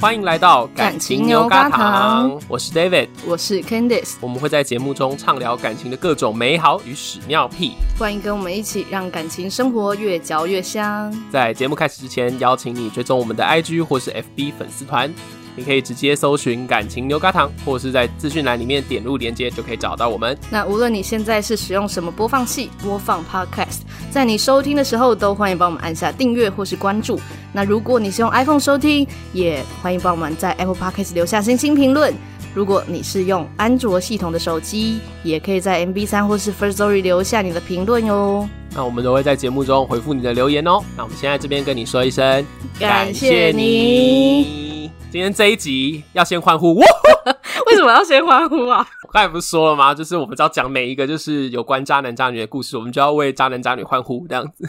[0.00, 11.14] 欢迎来到感情牛轧糖，我是 David，我是 Candice，我们会在节目中畅聊感情的各种美好与屎尿屁，欢迎跟我们一起让感情生活越嚼越香。
[11.30, 15.12] 在节目开始之前，邀请你追踪我们的 IG 或是 FB 粉丝团。
[15.56, 20.36] 你可以直接搜寻“感情牛轧糖”，或者是在资讯栏里面点入链接，就可以找到我们。
[20.50, 27.20] 那无论你现在是使用什么播放器播放 Podcast，在你收听的时候，都欢迎帮我们按下订阅或是关注。
[27.52, 32.14] 那如果你是用 iPhone 收听，也欢迎帮我们在 Apple Podcast 留下星星评论。
[32.52, 38.48] 如果你是用安卓系统的手机，也可以在 MB 三或是 First Story 留下你的评论哟。
[38.72, 40.80] 那我们都会在节目中回复你的留言哦。
[40.96, 42.44] 那我们先在这边跟你说一声，
[42.78, 44.69] 感谢你。
[45.10, 46.76] 今天这一集要先欢呼，
[47.66, 48.86] 为什么要先欢呼啊？
[49.02, 49.92] 我刚才不是说了吗？
[49.92, 54.64] 就是我们只要讲每一个就是有关渣男渣女的故事，我们就要为渣男渣女欢呼这样子。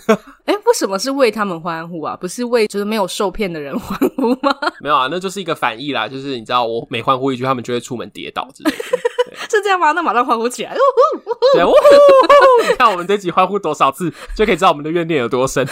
[0.45, 2.17] 哎、欸，为什么是为他们欢呼啊？
[2.19, 4.51] 不是为就是没有受骗的人欢呼吗？
[4.81, 6.07] 没有啊，那就是一个反义啦。
[6.07, 8.77] 就是你知道，我每欢呼一句，他们就会出门跌倒之类的。
[9.47, 9.91] 是这样吗？
[9.91, 10.75] 那马上欢呼起来！
[11.53, 12.67] 对，呜呼！
[12.67, 15.67] 你看我们这集欢呼多少次，就可以知道我们的怨念有多深。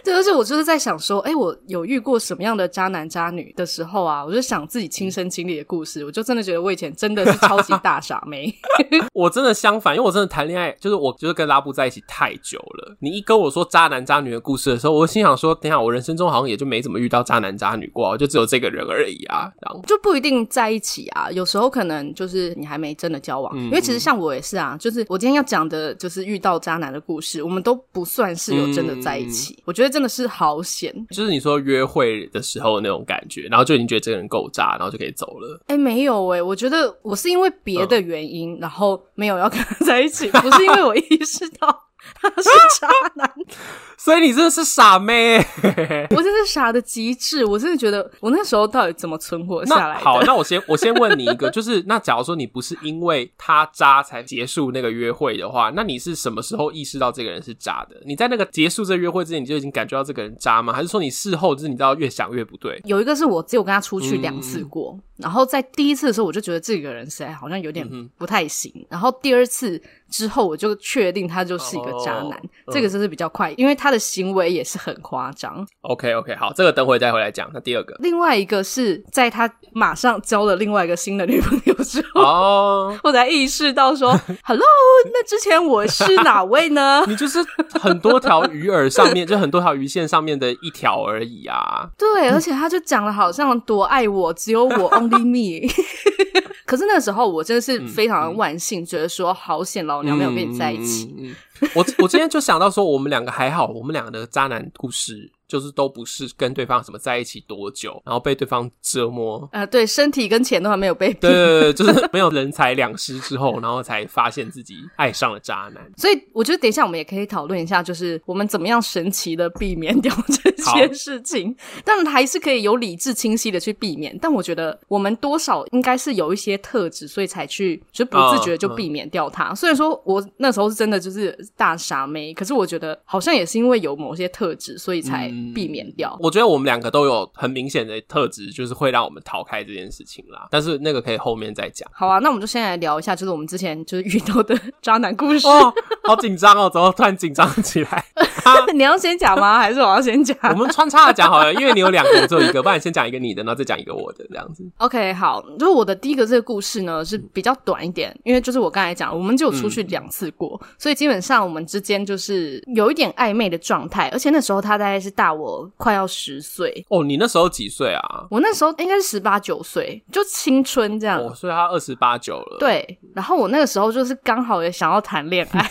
[0.04, 4.24] 对，而且我就是在想说，哎、欸，我有遇过什么样的渣男渣女的时候啊？
[4.24, 8.52] 我就想自己亲身经历的故事，我就真的觉得我以前真的是超级大傻妹。
[9.12, 12.96] 我真的相反，因为我真的谈恋爱，就是我就是跟拉布在一起太久了。
[13.00, 19.52] 你一跟我说渣男渣女的故事的时候，我心想说，等一下我人生中好像也就没怎么遇到渣男渣女过，就只有这个人而已啊。
[19.60, 23.52] 然后就不一定在一起啊，有时候可能就是你还没真的交往。
[23.54, 29.54] 嗯、因为其实像我也是啊，就是我今天要讲的就是遇到渣男的故事，我们都不算是有真的在一起。
[29.54, 29.89] 嗯、我觉得。
[29.90, 35.60] 真的是好险，就是你说约会的时候那种感觉，然后就已经觉得这个人够渣，然后就可以走了。
[35.66, 41.89] 哎、欸，没有哎、欸，我觉得我是因为别的原因，嗯、然后没有要跟他在一起，不是因为我意识到。
[42.14, 42.48] 他 是
[42.80, 43.30] 渣男，
[43.96, 45.36] 所以你真的是傻妹，
[46.10, 47.44] 我真是傻的极致。
[47.44, 49.98] 我真的觉得，我那时候到底怎么存活下来？
[49.98, 57.96] 好，那我先我先问你一个，就是那假如说你不是因为他渣才结束那个约会的话，那你是什么时候意识到这个人是渣的？
[58.06, 60.72] 你在那个结束这个约会之前，你就已经感觉到这个人渣吗？
[60.72, 62.80] 还是说你事后就是你知道越想越不对？
[62.84, 69.80] 有一个是我只有跟他出去两次过，嗯、然后在第一次的时候我就觉得这个人实在好像有点不太行，嗯、然后第二次。
[70.10, 75.64] 之后我就确定他就是一个渣男，哦、这个真是比较快，嗯、因为他的行为也是很夸张。
[75.82, 77.48] OK OK，好，这个等会再回来讲。
[77.54, 84.10] 那第二个，另外一个是在他马上交了另外一个新的女朋友之后，哦， 我才意识到说，
[84.42, 84.66] Hello，
[85.12, 87.04] 那之前我是哪位呢？
[87.06, 87.38] 你就是
[87.80, 91.88] 很多条鱼饵上面，就很多条鱼线上面的一条而已啊。
[91.96, 95.72] 对，而且他就讲了好像多爱我，只有我 Only Me。
[96.66, 101.12] 可是那个时候我真的是非常的万幸，觉得说好险老娘没有跟你在一起。
[101.18, 105.32] 嗯嗯嗯、我我今天就想到说，我们两个还好，我们两个的渣男故事。
[105.50, 115.84] 就是都不是跟对方什么在一起多久，然后被对方折磨，呃，对，身体跟钱都还没有被，对对对， 就是没有人财两失之后，然后才发现自己爱上了渣男。
[115.96, 124.16] 所以我觉得等一下我们也可以讨论一下，就是我们怎么样神奇的避免掉 这些事情，好但还是可以有理智清晰的去避免。
[124.22, 129.52] 但我觉得我们多少应该是有一些特质，所以才去就不自觉就避免掉它。
[129.52, 129.82] 虽然、uh, uh.
[129.82, 135.28] 说我那时候是真的就是大傻妹，可是我觉得好像也是因为有某些特质，所以才。
[135.54, 140.46] 避免掉，我觉得我们两个都有很明显的特质，就是会让我们逃开这件事情啦。
[140.50, 141.88] 但是那个可以后面再讲。
[141.92, 145.46] 好啊，那我们就先来聊一下，就是我们之前就是遇到的 渣男故事。
[145.46, 145.72] 哦，
[146.04, 148.04] 好紧张哦，怎么突然紧张起来？
[148.74, 149.58] 你要先讲吗？
[149.58, 150.36] 还是我要先讲？
[150.50, 154.64] 我们穿插的讲好了，因为你有两个，我只有一个，不然你先讲一个你的，然后再讲一个我的，这样子。
[154.78, 166.84] OK，好，就是我的第一个这个故事呢是比较短一点，因为就是我刚才讲，我们就有出去两次过，嗯、所以基本上我们之间就是有一点暧昧的状态，而且那时候他大概是大我快要十岁。
[166.88, 168.26] 哦，你那时候几岁啊？
[168.30, 171.20] 我那时候应该是十八九岁，就青春这样。
[171.20, 172.56] 哦，所以他二十八九了。
[172.58, 175.70] 对，然后我那个时候就是刚好也想要谈恋爱。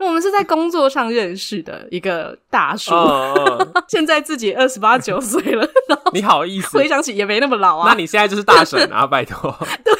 [0.00, 3.84] 我们是在工作上认识的一个大叔，uh, uh.
[3.88, 5.66] 现在自己二十八九岁了。
[6.12, 6.76] 你好意思？
[6.76, 7.88] 回想起也没那么老啊。
[7.88, 9.56] 那你现在就是大婶啊， 拜托。
[9.82, 9.94] 对，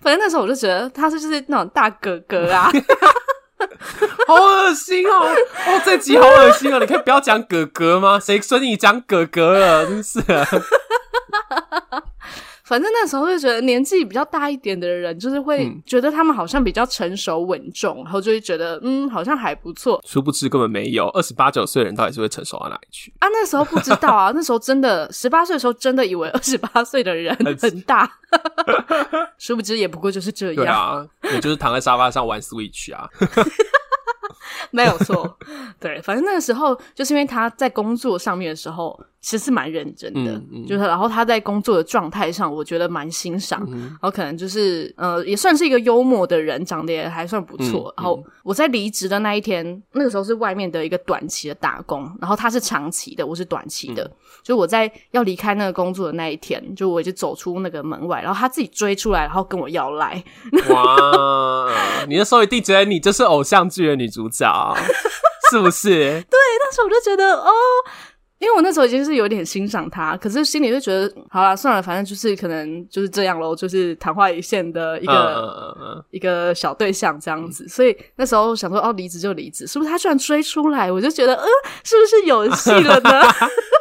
[0.00, 2.72] 反正那时候我就觉得他是就是那种大哥哥啊，
[4.26, 5.34] 好恶心哦！
[5.66, 6.78] 哦，这集好恶心哦！
[6.78, 8.18] 你可以不要讲哥哥吗？
[8.20, 9.86] 谁说你讲哥哥了？
[9.86, 10.20] 真是。
[12.70, 20.00] 反正那时候就觉得年纪比较大一点的人，就是会觉得他们好像比较成熟稳重，嗯、然后就会觉得嗯，好像还不错。
[20.06, 23.26] 殊不知根本没有，二十八九岁的人到底是会成熟到哪里去啊？
[23.32, 28.08] 那时候不知道啊， 那时候真的十八岁的时候，真的以为二十八岁的人很大，
[29.36, 30.54] 殊不知也不过就是这样。
[30.54, 33.08] 对啊，也就是躺在沙发上玩 Switch 啊。
[34.70, 35.36] 没有错，
[35.80, 47.90] 对，反正那个时候就是因为他在工作上面的时候，其实是蛮认真的，嗯嗯、就是然后他在工作的状态上，我觉得蛮欣赏，嗯、然后可能就是呃，也算是一个幽默的人，长得也还算不错。
[47.90, 54.12] 嗯、然后我在离职的那一天，那个时候是外面的一个短期的打工，然后他是长期的，我是短期的，嗯、
[54.42, 60.24] 就我在要离开那个工作的那一天，就我已经走出那个门外，然后他自己追出来，然后跟我要赖。
[60.70, 61.70] 哇，
[62.08, 64.74] 你的手一定觉得你就是偶像剧的女主角，
[65.50, 65.90] 是不是？
[66.30, 67.52] 对，那时我就觉得哦。
[68.40, 76.04] 因为我那时候已经是有点欣赏他，可是心里就觉得，好啦，算了，反正就是可能就是这样喽，就是昙花一现的一个、uh, uh, uh.
[76.10, 77.68] 一个小对象这样子。
[77.68, 80.90] 所以那时候想说，哦，离职就离职，是不是他居然追出来？
[80.90, 81.46] 我就觉得，呃，
[81.84, 83.10] 是不是有戏了呢？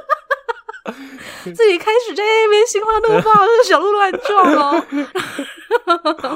[1.44, 4.86] 自己开始在那边心花怒放，就是小鹿乱撞哦，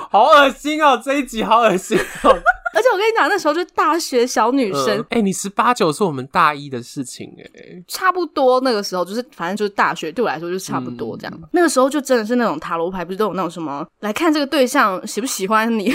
[0.12, 1.02] 好恶心哦！
[1.04, 2.30] 这一集好恶心哦。
[2.76, 11.34] 而且我跟你讲，那时候就大学小女生，哎、嗯欸，你十八九是我们大一的事情、欸，哎，差不多那个时候就是，反正就是大学，对我来说就差不多这样。
[11.36, 15.92] 嗯、那个时候就真的是那种塔罗牌，不是都有那种什么来看这个对象喜不喜欢你，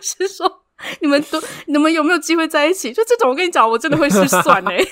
[0.00, 0.50] 是说
[1.00, 2.94] 你们都你们有没有机会在一起？
[2.94, 4.88] 就这种，我跟你讲，我真的会失算哎、欸。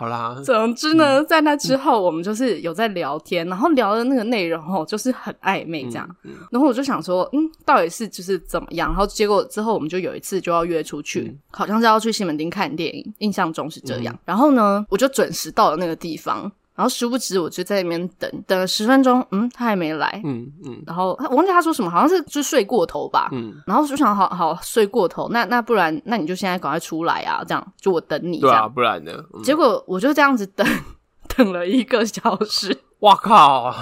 [0.00, 6.08] 好啦，总之呢，嗯、在那之后，我们就是有在聊天，嗯、然后聊的那个内容哦，就是很暧昧这样。
[6.24, 8.88] 嗯嗯、然后我就想说，嗯，到底是就是怎么样？
[8.88, 14.14] 然后结果之后，我们就有一次就要约出去，嗯、好像是要去西门町看电影，印象中是这样。
[14.14, 16.50] 嗯、然后呢，我就准时到了那个地方。
[16.80, 20.72] 然后殊不知，我就在那边等等了十分钟，嗯，他还没来，嗯嗯。
[20.72, 23.52] 嗯然后我忘记他说什么，好像是就睡过头吧，嗯。
[23.66, 29.12] 然后就想，好好睡过头，那那不然，那你就现在赶快出来啊，这样就我等你，对啊，不然呢？
[29.34, 30.66] 嗯、结果我就这样子等
[31.36, 33.74] 等了一个小时，哇靠！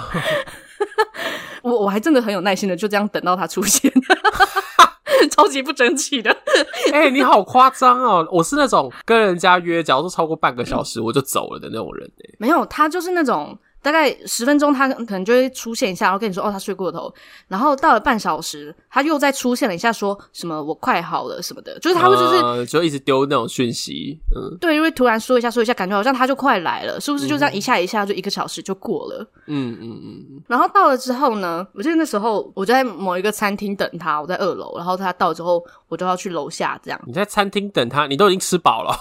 [1.63, 3.89] 我我还真的很有耐心的，就这样等到他出现。
[5.31, 6.29] 超级不争气的，
[6.93, 8.27] 哎、欸，你好夸张哦！
[8.31, 13.57] 我是那种跟人家约，假如说超过半个小时我就走了的那种人，哎，没有，他就是那种。
[13.81, 17.13] 大概十分钟，他可能就会出现一下，然后跟你说：“哦，他睡过头。”
[17.47, 27.27] 然后到了半小时，他又再出现了一下，说什么“我快好了”什么的，就是他会就是、呃、就一直丢那种讯息，嗯，对，因为突然说一下说一下，感觉好像他就快来了，是不是？
[27.27, 30.43] 就这样一下一下就一个小时就过了，嗯嗯嗯。
[30.47, 36.99] 然后到了之后呢，我记得那时候我就在某一个餐厅等他，我在二楼，然后他到之后，我就要去楼下这样。
[37.05, 38.95] 你在餐厅等他，你都已经吃饱了。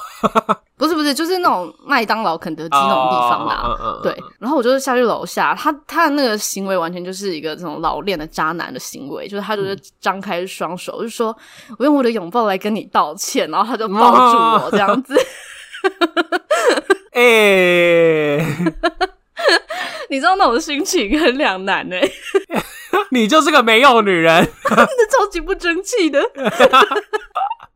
[0.78, 3.62] 不是不是，就是那种麦当劳、肯德基那种地方啦。
[3.64, 11.36] Oh, uh, uh, uh, 对，然后我就是下去楼下，他他的那个行为完全就是一个这种老练的渣男的行为，就是他就是张开双手，嗯、就说
[11.78, 15.14] 我用我的拥抱来跟你道歉，然后他就抱住我这样子。
[17.12, 18.38] 哎，
[20.08, 22.08] 你知道那种心情很两难哎。
[23.10, 26.20] 你就是个没用女人，超级不争气的。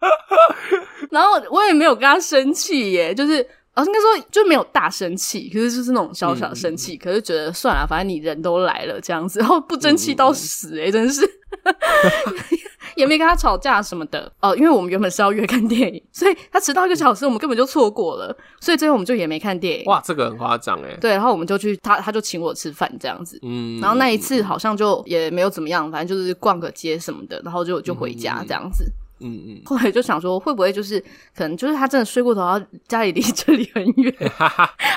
[1.11, 11.29] 然后我也没有跟他生气耶，就是哦，应该说就没有大生气，可是就是那种小小的生气，嗯、可是觉得算了，反正你人都来了这样子，然后不争气到死诶、嗯、真是。
[12.95, 19.85] 也没跟他吵架什么的哦，因为我们原本是要约看电影，所以他迟到一个小时，我们根本就错过了，所以最后我们就也没看电影。
[19.87, 20.95] 哇，这个很夸张哎。
[21.01, 28.85] 对，然后我们就去他，他就请我吃饭这样子，嗯，然后那一次好像就也没有怎么样，反正就是逛个街什么的，然后就就回家这样子。
[28.85, 31.01] 嗯嗯嗯，后来就想说，会不会就是
[31.37, 34.15] 可能就是他真的睡过头，然后家里离这里很远，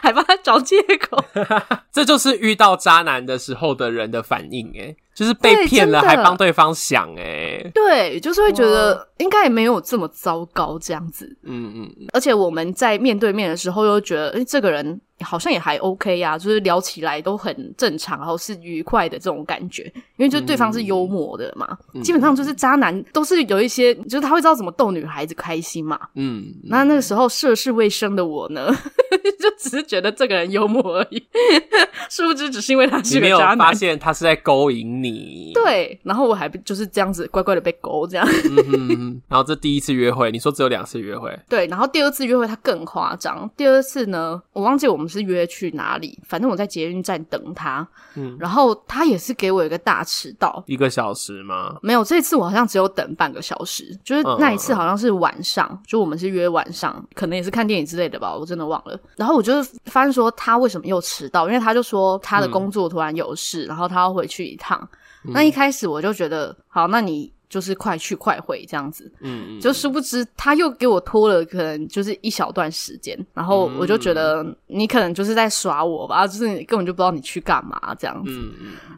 [0.02, 1.24] 还帮他找借口。
[1.92, 11.26] 这就是遇到渣男的时候的人的反应，诶，就是被骗了还帮对方想，诶，对，就是会觉得应该也没有这么糟糕这样子。
[11.44, 15.00] 嗯嗯嗯，而且我们在面对面的时候又觉得，诶，这个人。
[15.22, 19.84] 好像也还 OK 呀、啊，就是聊起来都很正常，然后是愉快的这种感觉，
[20.18, 25.98] 因为就对方是幽默的嘛，嗯、基本上就是渣男都是有一些，就是他会知道怎么逗女孩子开心嘛。
[26.16, 28.70] 嗯，那那个时候涉世未深的我呢，
[29.40, 31.24] 就只是觉得这个人幽默而已，
[32.12, 35.52] 殊不知只是因为他是个渣男，你没有发现他是在勾引你。
[35.56, 38.28] 对，然后我还就是这样子乖乖的被勾这样。
[38.74, 41.34] 嗯，然后这第一次约会，你说只有两次约会？
[41.48, 45.05] 对，然后第二次约会他更夸张，第二次呢，我忘记我们。
[45.08, 46.20] 是约去哪里？
[46.28, 51.76] 反正我在捷运站等他，嗯，然后他也是给我一个大迟到，一个小时吗？
[51.82, 59.00] 没有，这次我好像只有等半个小时，就是那一次好像是晚上，嗯、就我们是约晚上，可能也是看电影之类的吧，我真的忘了。
[59.16, 64.88] 然后我就发现说他为什么又迟到，因为他就说他的工作突然有事，嗯、然后他要回去一趟。
[65.26, 67.35] 嗯、那一开始我就觉得，好，那你。
[67.56, 69.10] 就是快去快回这样子。
[69.22, 78.32] 嗯嗯，就殊不知他又给我拖了，可能就是一小段时间，然后我就觉得你可能就是在耍我吧，就是你根本就不知道你去干嘛这样子。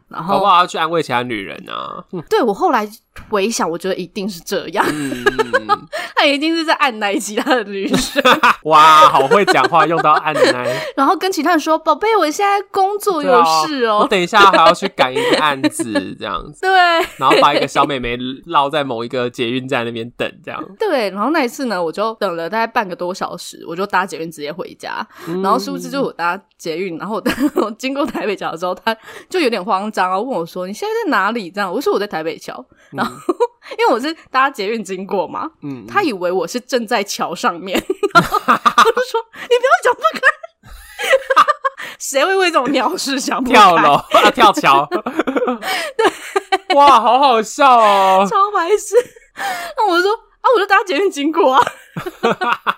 [0.08, 2.02] 然后好不好要去安慰其他女人啊？
[2.28, 2.88] 对，我后来
[3.30, 5.24] 回想，我觉得一定是这样，嗯、
[6.16, 8.20] 他一定是在按捺其他的女生。
[8.64, 10.66] 哇，好会讲话，用到按捺。
[10.96, 16.70] 然后跟其他人说：“宝贝，我现在工作有事哦，我等一下还要去赶一个案子，这样子。”对，
[17.18, 18.16] 然后把一个小妹妹
[18.48, 20.62] 绕在某一个捷运站那边等，这样。
[20.78, 25.06] 对，然后那一次呢，我就等了大概半个多小时，我就搭捷运直接回家。
[25.28, 27.22] 嗯、然后殊不知就我搭捷运，然后我，
[27.62, 28.96] 我经过台北桥的时候，他
[29.28, 33.14] 就有点慌张啊，问我说：“你现在在哪里？”这样，我说：“我在台北桥。”然后。
[33.14, 33.34] 嗯
[33.72, 37.78] 因为我是搭捷运经过嘛，嗯，他以为我是正在桥上面，
[38.14, 40.20] 然后我就说：“你不要讲不开。”
[41.98, 43.56] 谁会为这种鸟事想不开？
[43.56, 44.86] 跳楼啊，跳桥？
[45.96, 48.94] 对，哇，好好笑哦，超白痴。
[49.76, 51.62] 那我就说啊，我就搭捷运经过啊。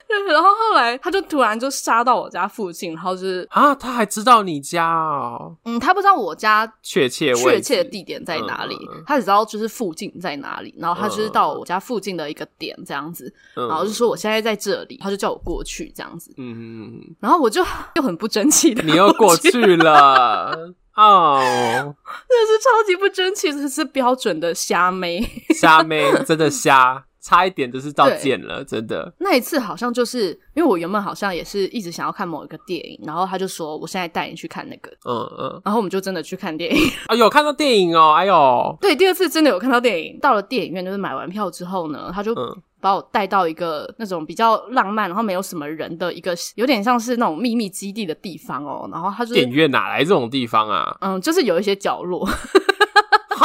[0.09, 5.55] 对，然后后来他就突然就杀到我家附近，然后就是啊，他还知道你家哦。
[5.64, 10.75] 嗯，他不知道我家确切确切的地点在哪里，嗯，他只知道就是附近在哪里。
[10.79, 16.33] 然后他就是到我家附近的一个点这样子，嗯，然后就说我现在在这里，他就叫我过去这样子。
[16.38, 17.64] 嗯，然后我就
[17.97, 20.57] 又很不争气的，你又过去了
[20.97, 25.23] 哦，真的是超级不争气，这是标准的瞎妹，
[25.55, 27.05] 瞎妹真的瞎。
[27.21, 29.12] 差一点就是到见了，真的。
[29.19, 36.91] 那一次好像就是因为我原本好像也是一直想要看某一个电影，然后他就说我现在带你去看那个，嗯嗯，然后我们就真的去看电影。
[37.09, 40.19] 啊，有看到电影哦，哎呦，对，第二次真的有看到电影。
[40.21, 42.35] 到了电影院，就是买完票之后呢，他就
[42.81, 48.89] 把我带到一个那种比较浪漫，然后没有什么人的一个，有点像是那种秘密基地的地方哦。
[48.91, 50.97] 然后他就电影院哪来这种地方啊？
[51.00, 52.27] 嗯，就是有一些角落。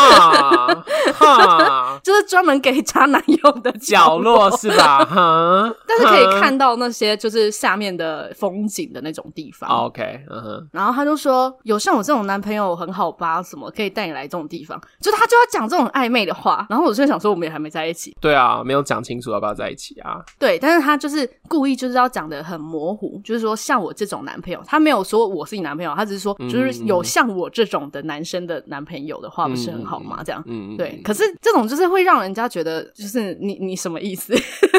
[0.06, 0.84] 哈
[1.14, 5.04] 哈， 就是专门给渣男用的角落是吧？
[5.06, 9.70] 哈，但是可以看到那些就是下面的风景的那种地方。
[9.70, 10.70] OK，嗯哼。
[10.72, 13.42] 然后他就说：“有像我这种男朋友很好吧？
[13.44, 16.66] 什么可以带你来这种地方？”就他就要讲这种暧昧的话。
[16.70, 18.16] 然后我就想说，我们也还没在一起。
[18.20, 20.22] 对啊，没有讲清楚要不要在一起啊？
[20.40, 30.24] 对，但是他就是故意就是要讲的很模糊，就是说像我这种男朋友，他没有说我是你男朋友，他只是说就是有像我这种的男生的男朋友的话，不是很好吗？
[30.26, 31.00] 这样，嗯，对。
[31.04, 34.34] 可是这种就是会让人家觉得，就是你你什么意思？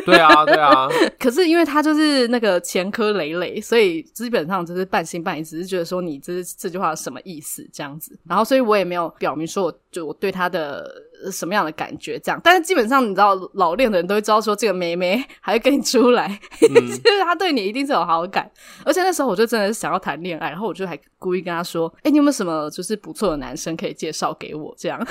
[0.05, 0.89] 对啊，对啊。
[1.19, 8.19] 可是因为他就是那个前科累累，所以基本上就是半信半疑，只是觉得说你这这句话什么意思这样子。
[8.29, 10.91] 然后，所以我也没有表明说我就我对他的
[11.31, 12.41] 什么样的感觉这样。
[12.43, 16.27] 但是基本上你知道，老练的人都会知道说这个妹妹 还会跟你出来，
[16.63, 18.51] 嗯、 就是他对你一定是有好感。
[18.85, 25.05] 而且那时候我就真的是想要谈恋爱，然后我就还故意跟他说：“哎、欸，你有没有什么就是不错的男生可以介绍给我？”这样。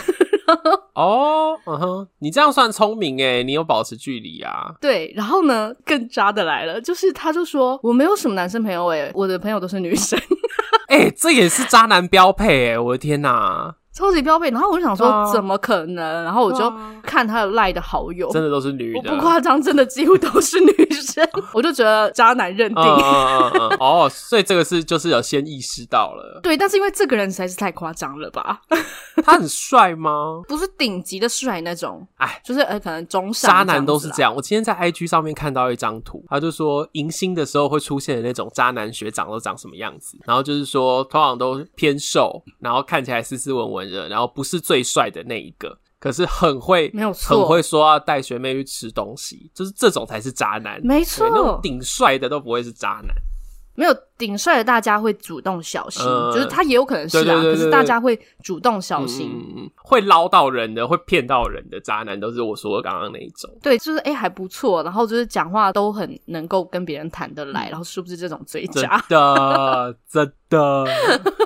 [0.93, 4.75] 哦，嗯哼，你这样算聪明哎，你有保持距离啊？
[4.79, 10.19] 对，然后呢，更渣的来了，就是他就说我没有什么男生朋友诶，我的朋友都是女生。
[10.89, 13.75] 诶，这也是渣男标配哎，我的天哪！
[13.95, 16.23] 超级标配，然后我就想说，怎么可能？
[16.25, 16.71] 然后我就
[17.01, 20.71] 看他的赖的好友，真的都是女的，我不夸张，真的几乎都是女
[21.15, 21.29] 生。
[21.53, 22.83] 我就觉得渣男认定。
[22.83, 26.39] 哦，所以这个是就是有先意识到了。
[26.43, 28.61] 对，但是因为这个人实在是太夸张了吧？
[29.23, 30.41] 他很帅吗？
[30.47, 33.51] 不是顶级的帅那种，哎，就是呃，可能中上。
[33.51, 34.33] 渣男都是这样。
[34.33, 44.05] 我今天在 IG 上面看到一张图，他就说迎新的时候会出现的那种渣男学长都长什么样子，然后就是说通常都偏瘦，然后看起来斯斯文文的。
[44.05, 53.15] 然后不是最帅的那一个，可是很会，没有错，很会说要带学妹去吃东西，就是这种才是渣男，没错，那种顶帅的都不会是渣男。
[53.77, 63.51] 没有顶帅的，大家会主动小心，呃、就是他也有可能是啊，对对对对对，可是大家会主动小心，嗯、会捞到人的，会骗到人的渣男，都是我说的刚刚那一种。
[63.61, 69.03] 对，就是哎还不错，然后就是讲话都很能够跟别人谈得来，嗯、然后是不是这种嘴渣？
[69.09, 70.85] 真的，真的。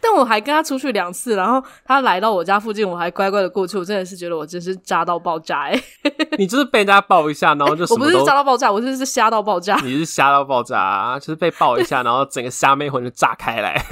[0.02, 3.78] 但我还跟他出去两次，然后他来到我家附近，我还乖乖的过去。
[3.78, 5.82] 我真的是觉得我真是渣到爆炸哎、欸！
[6.38, 9.76] 你就是被人家抱一下，然后就什么、欸、我不是渣到爆炸，我就是瞎到爆炸。
[9.82, 11.18] 你是瞎到爆炸啊！
[11.18, 13.84] 就是被抱一下， 然后整个虾妹魂就炸开来。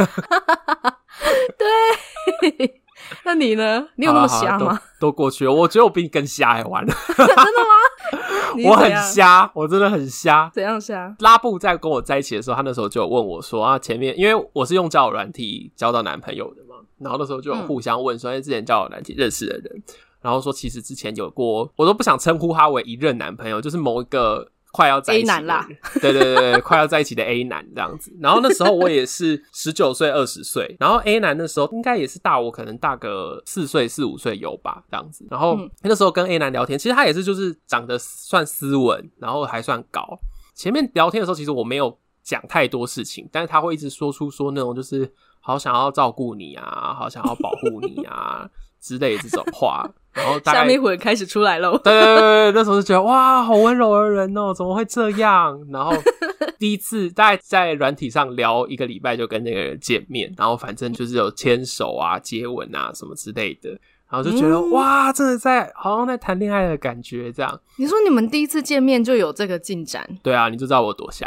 [1.59, 2.81] 对，
[3.25, 3.87] 那你呢？
[3.97, 4.81] 你有那么瞎吗？
[4.99, 5.53] 都，都过去了。
[5.53, 6.93] 我觉得我比你更瞎还玩了。
[7.17, 8.65] 真的吗？
[8.71, 10.51] 我很瞎，我真的很瞎。
[10.55, 11.15] 怎样瞎？
[11.21, 19.83] 拉布在跟我在一起的时候，他那时候就有问我说：“啊，前面因为我是用交友软体交到男朋友的嘛，然后那时候就有互相问说，哎、嗯，之前交友软体认识的人，
[20.21, 25.69] 然后说其实之前有过，我都不想称呼他为一任男朋友，就是某一个快要在一起 A 男啦，
[26.01, 28.15] 对对对对，快要在一起的 A 男这样子。
[28.21, 35.27] 然后那时候我也是十九岁、二十岁，然后 A 男那时候应该也是大我，可能大个四岁、四五岁有吧，这样子。
[35.31, 40.19] 然后那时候跟 A 男聊天，其实他也是就是长得算斯文，然后还算高。
[40.55, 48.49] 前面聊天的时候，其实我没有讲太多事情，但是他会一直说出说那种就是好想要照顾你啊，好想要保护你啊。
[48.81, 49.85] 之类的这种话，
[50.19, 51.71] 然后大概下面一会开始出来了。
[51.85, 55.59] 对对对对，那时候就觉得哇，好温柔的人哦，怎么会这样？
[55.73, 55.93] 然后
[56.59, 63.71] 第一次大概在软体上聊一个礼拜，就跟那个人见面，然后反正就是有牵手啊、接吻啊什么之类的，
[64.11, 67.61] 然后就觉得、嗯、哇，真的在好像在谈恋爱的感觉这样。
[67.77, 70.05] 你说你们第一次见面就有这个进展？
[70.23, 71.27] 对啊，你就知道我多瞎。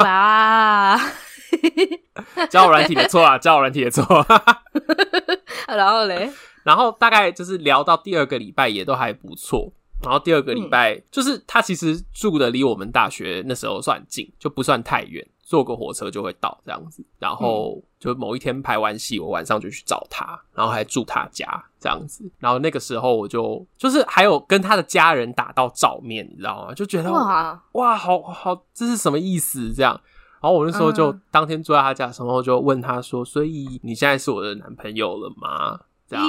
[0.00, 1.00] 哇，
[2.50, 4.26] 交友软体的错啊，交友软体的错。
[5.68, 6.30] 然后嘞？
[6.68, 9.72] 然后大概就是聊到第二个礼拜也都还不错，
[10.02, 17.02] 然后第二个礼拜、嗯、就是他其实住的离我们大学那时候算近，就不算太远，坐个火车就会到这样子。
[17.18, 21.46] 然后就某一天拍完戏，我晚上就去找他，然后还住他家
[21.80, 22.30] 这样子。
[22.38, 26.74] 然后那个时候我就就是还有跟他的家人打到照面，你知道吗？
[26.74, 29.72] 就觉得哇哇，好好，这是什么意思？
[29.72, 29.98] 这样。
[30.42, 36.24] 然后我那时候就当天住在他家的时候，就问他说：“所以你现在是我的男朋友了吗？”这样，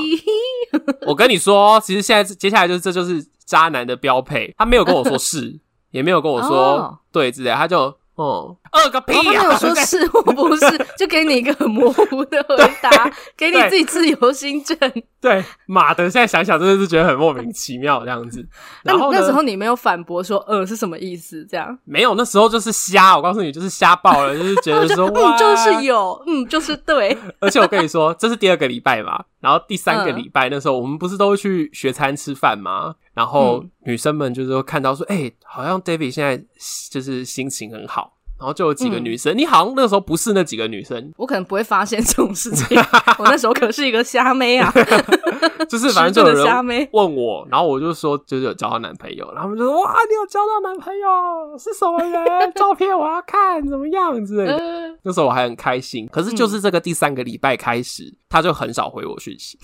[1.07, 4.53] 我跟你说，其实现在接下来就是这就是渣男的标配。
[4.57, 5.59] 他没有跟我说是，
[5.91, 6.93] 也没有跟我说、oh.
[7.11, 7.97] 对之类，他就。
[8.15, 9.21] 哦，二个屁呀！
[9.23, 14.77] 他没有说是或不是，就给你一个很模糊的回答， 给你自己自由心证。
[15.21, 18.47] 对，马的，现在想想真的是觉得很莫名其妙这样子。
[18.83, 21.45] 然后那时候你没有反驳说“呃”是什么意思？
[21.49, 23.17] 这样没有，那时候就是瞎。
[23.17, 27.17] 我告诉你，就是瞎爆了，就是觉得说就 嗯，就是有，嗯，就是对。
[27.39, 32.95] 而且我跟你说，这是第二个礼拜嘛，然后第三个礼拜那时候，我们不是都会去学餐吃饭吗？
[33.13, 36.41] 然后女生们就是说看到说，哎、欸，好像 David 现在
[36.89, 42.77] 就是心情很好，然后就有几个女生，嗯、你好像那时候不是那几个女生，我可能不会发现这种事情，
[43.19, 44.73] 我那时候可是一个虾妹啊，
[45.67, 51.57] 就是反正就有人问我，然后我就说就是有交到男朋友，然后他们就说哇，你有交到男朋友？
[51.59, 52.53] 是什么人？
[52.55, 58.03] 照片我要看怎么样之类的，呃、那时候我还很开心，可是就是这个第三个礼拜开始。
[58.03, 59.57] 嗯他就很少回我讯息，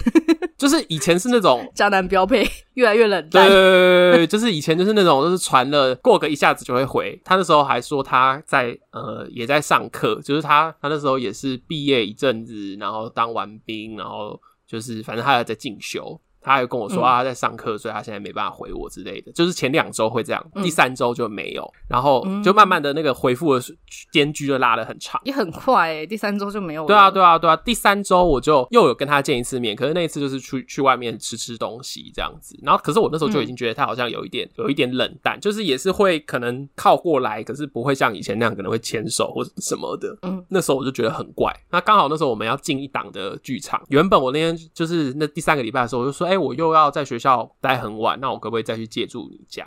[0.57, 3.47] 就是以前是那种渣男标配， 越来越冷淡。
[3.47, 7.19] 对对对对，就是以前就是那种，就是传了过个一下子就会回。
[7.25, 16.19] 他那时候还说他在呃也在上课，就是他他那时候也是毕业一阵子，然后当完兵，然后就是反正他还在进修。
[16.45, 19.31] 他还跟我说啊，他在上课，所以他现在没办法回我之类的。
[19.31, 23.65] 就是前两周会这样，第三周就没有，然后就慢慢的那个回复的
[24.11, 26.05] 间距就拉的很长，也很快诶。
[26.05, 26.87] 第三周就没有了。
[26.87, 27.55] 对啊，对啊，对啊。
[27.55, 32.55] 第三周我就又有跟他见一次面，可是那一次就是去去外面吃吃东西这样子。
[32.61, 40.15] 然后可是我那时候就已经觉得他好像有一点有一点冷淡，就是也是会可能靠过来，可是不会像以前那样可能会牵手或者什么的。
[40.21, 41.51] 嗯，那时候我就觉得很怪。
[41.71, 46.34] 那刚好那时候我们要进一档的剧场，原本我那天就是那第三个礼拜的时候，我就说，哎。
[46.37, 49.65] 我又要在学校待很晚，那我可不可以再去借住你家？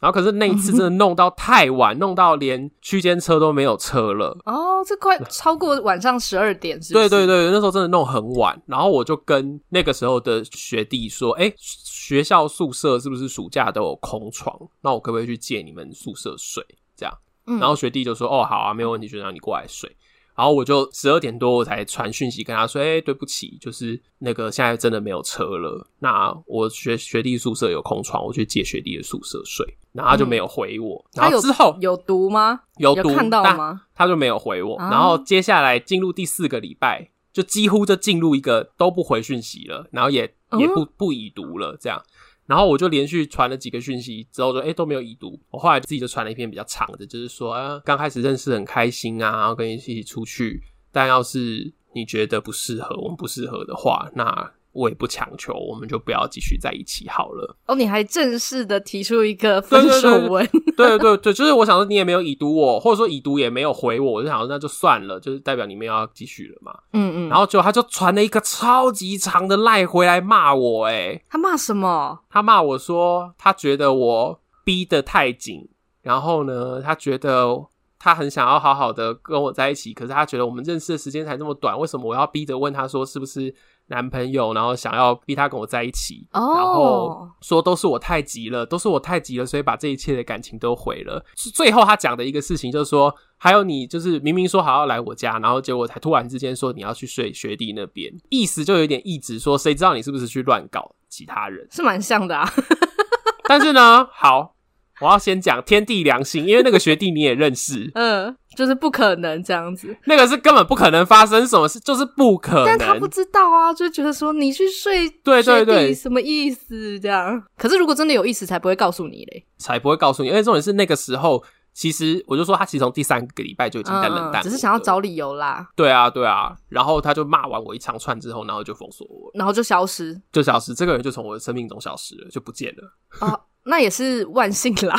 [0.00, 4.36] 然后可是那一次真的弄到太晚，弄到连区间车都没有车了。
[4.44, 7.08] 哦，这快超过晚上十二点是不是？
[7.08, 8.60] 对对对，那时候真的弄很晚。
[8.66, 14.54] 然后我就跟那个时候的学弟说：“哎，学校宿舍是不是暑假都有空床？
[14.82, 16.62] 那我可不可以去借你们宿舍睡？
[16.94, 17.18] 这样。”
[17.58, 19.90] 然后学弟就说：“哦，好啊，没有问题，就让你过来睡。”
[20.36, 25.86] 然后我就十二点多我才传讯息跟他说：“哎、欸，对不起，就是那个现在真的没有车了。
[26.00, 29.64] 那我学学弟宿舍有空床，我去借学弟的宿舍睡。
[29.92, 31.04] 然后他就没有回我。
[31.14, 32.62] 嗯、然后之后有读吗？
[32.78, 33.82] 有读有看到吗？
[33.94, 34.76] 他就没有回我。
[34.76, 40.22] 啊、然后接下来进入第四个礼拜，就几乎就进入一个都不回讯息了，然后也
[40.58, 42.02] 也不不已读了，这样。”
[42.46, 45.40] 然后我就连续传了几个讯息，之后就诶都没有已读。
[45.50, 54.52] 我后来自己就传了一篇比较长的，就是说啊，刚开始认识很开心啊，然后跟你一起出去，但要是你觉得不适合，我们不适合的话，那。
[54.74, 57.56] 我也不强求，我们就不要继续在一起好了。
[57.66, 60.44] 哦，你还正式的提出一个分手文？
[60.76, 66.76] 对对对对，就是我想说你也没有已读我，或者说已读也没有回我，我就想说那就算了，就是代表你们要继续了嘛。
[66.92, 67.28] 嗯嗯。
[67.28, 72.20] 然后就他就传了一个超级长的赖回来骂我，诶他骂什么？
[72.28, 75.68] 他骂我说他觉得我逼得太紧，
[76.02, 77.64] 然后呢，他觉得
[77.98, 83.54] 他很想要好好的跟我在一起，可是他觉得我们认识的时间才那么短，为什么我要逼着问他说是不是？
[83.88, 86.56] 男朋友，然后想要逼他跟我在一起，oh.
[86.56, 91.24] 然后说都是我太急了，都是我太急了，所以把这一切的感情都毁了。
[91.54, 101.68] 最后他讲的一个事情就是说，还有你就是明明说好要来我家，然后结果才突然之间说你要去睡学弟那边，意思就有点意指说，谁知道你是不是去乱搞其他人？
[101.70, 102.50] 是蛮像的啊。
[103.46, 104.53] 但是呢，好，
[105.00, 112.64] 我要先讲天地良心，因为那个学弟你也认识，嗯，就是不可能这样子，那个是根本不可能发生什么事，就是不可能。
[112.66, 117.42] 但他不知道啊，就觉得说你去睡，对对对，什么意思这样？
[117.56, 120.28] 可是如果真的有意思，才不会告诉你嘞，才不会告诉你。
[120.28, 121.44] 因为重点是那个时候。
[121.74, 125.68] 其实我就说，他其实从第三个礼拜就已经在冷淡，只是想要找理由啦。
[125.74, 132.96] 对啊，对啊，然后他就骂完我一长串之后，然后就封锁我，然后就消失，就消失，这个人就从我的生命中消失了，就不见了。
[133.20, 134.96] 哦，那也是万幸啦。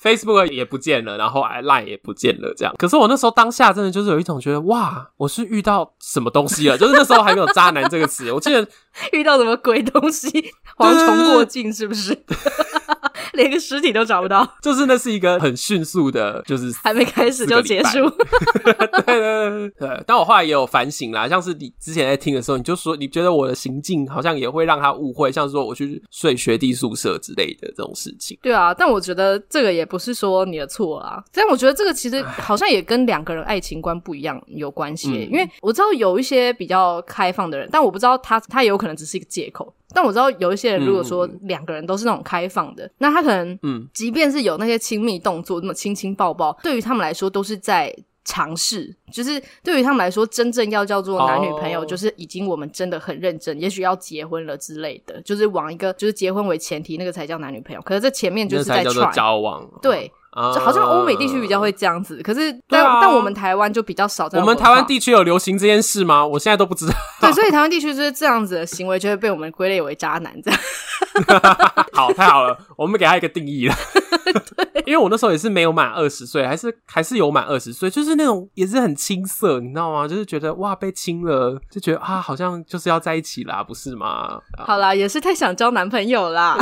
[0.00, 2.72] Facebook 也不见了，然后 Line 也不见了，这样。
[2.78, 6.78] 可是我那时候当下真的就是有一种觉得，哇，我是遇到什么东西了？
[6.78, 8.66] 就是那时候还没有“渣男”这个词，我记得
[9.12, 10.28] 遇到什么鬼东西，
[10.78, 12.14] 蝗虫过境是不是？
[13.34, 14.46] 连个尸体都找不到。
[14.62, 18.08] 就是那是一个很迅速的，就是还没开始就结束。
[18.62, 18.72] 对
[19.04, 20.04] 对对对。
[20.06, 28.38] 但我后来也有反省啦，像是你之前在听的时候，你就说你觉得我的行径好像也会让他误会，像是说我去睡学弟宿舍之类的这种事情。
[28.40, 29.88] 对啊，但我觉得这个也。
[29.88, 35.08] 不是说你的错啊，但我觉得这个其实好像也跟两个人爱情观不一样有关系。
[35.08, 35.32] 嗯。
[35.32, 39.72] 因为我知道有一些比较开放的人，但我不知道他他也有可能只是一个借口。
[39.94, 47.94] 但我知道有一些人，如果说两个人都是那种开放的，嗯、那他可能嗯，即便是有那些亲密动作，那么亲亲抱抱，对于他们来说都是在。
[48.24, 53.62] 尝试就是对于他们来说，真正要叫做男女朋友，就是已经我们真的很认真，oh.
[53.62, 57.80] 也许要结婚了之类的，就是往一个就是结婚为前提，那个才叫男女朋友。
[57.80, 60.12] 可是这前面就是在交往，对，uh.
[60.54, 62.22] 就好像欧美地区比较会这样子。
[62.22, 64.28] 可是但、啊、但我们台湾就比较少。
[64.32, 66.26] 我们台湾地区有流行这件事吗？
[66.26, 66.94] 我现在都不知道。
[67.20, 70.60] 对， 所以台湾地区就是这样子的行为，就会被我们归类为渣男这样。
[71.92, 73.74] 好，太好了，我们给他一个定义了。
[74.56, 80.06] 对，因为我那时候也是没有满二十岁，还是还是有满二十岁，就是那种也是很青涩，你知道吗？
[80.06, 84.38] 就是觉得哇，被亲了，就觉得啊，好像就是要在一起啦，不是吗？
[84.58, 86.56] 好啦，也是太想交男朋友啦。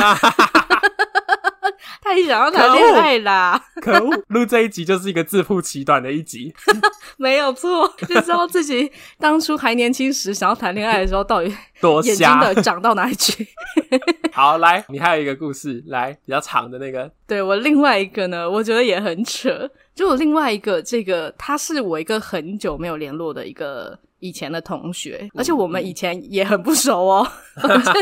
[2.16, 3.62] 太想要谈恋爱啦！
[3.82, 6.54] 可恶，录这一集就是一个自曝其短的一集，
[7.18, 13.46] 没有错，就知道自己当初还年轻时想要谈恋爱的时候，到底多睛的长到哪里去？
[14.32, 17.10] 好，来，你还有一个故事，来比较长的那个。
[17.26, 27.26] 对，我另外一个呢，我觉得也很扯，就我另外一个，这个他是我一个很久没有联络的一个以前的同学，而且我们以前也很不熟哦。
[27.60, 27.94] 反正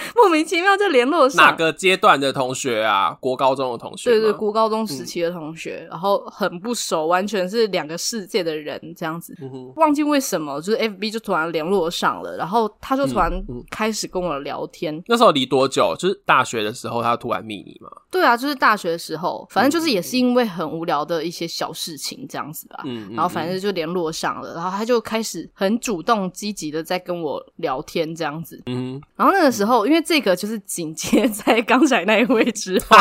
[0.16, 3.16] 莫名其妙就联络上哪个阶段的同学啊？
[3.20, 4.10] 国高中的同学？
[4.10, 9.36] 对对，国高中时期的同学，嗯、然后很不熟，完全是两个世界的人这样子。
[9.40, 13.30] 嗯、忘记为什么，就是 FB 就突然联络上了，然后他就突然
[13.70, 15.02] 开始跟我聊天。
[15.06, 15.94] 那时候离多久？
[15.98, 17.90] 就是大学的时候，他突然密你吗？
[18.10, 22.82] 对啊，就是大学的时候，反正就是也是因为很无聊的一些小事情这样子吧。
[22.84, 28.60] 嗯，然后反正就联络上了，然后他就开始很主动积极的在跟我聊天这样子。
[28.66, 29.89] 嗯，然后那个时候。
[29.90, 32.96] 因为这个就是紧接在刚才那一位之后，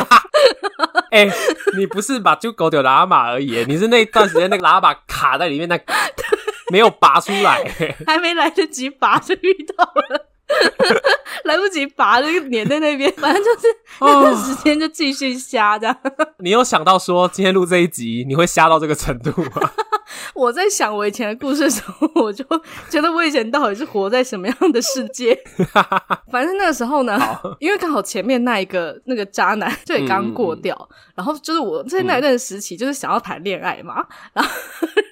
[1.12, 1.32] 哎、欸，
[1.78, 5.80] 你不是把就狗丢喇叭而已，你是那段时间那个喇叭卡在里面，那
[6.72, 7.64] 没有拔出来，
[8.08, 10.26] 还没来得及拔就遇到了，
[11.46, 13.68] 来不及拔就粘在那边，反正就是
[14.02, 15.96] 那段时间就继续瞎这样。
[16.40, 19.72] 你有想到说今天录这一集你会瞎到这个程度吗？
[20.34, 22.44] 我在想我以前的故事的时候，我就
[22.90, 25.38] 觉得我以前到底是活在什么样的世界？
[26.32, 27.20] 反正那个时候呢，
[27.60, 34.52] 因为刚好前面那一个那个渣男就也刚过掉，嗯、然后就是我在那一段时期就是想要谈恋爱嘛，然后，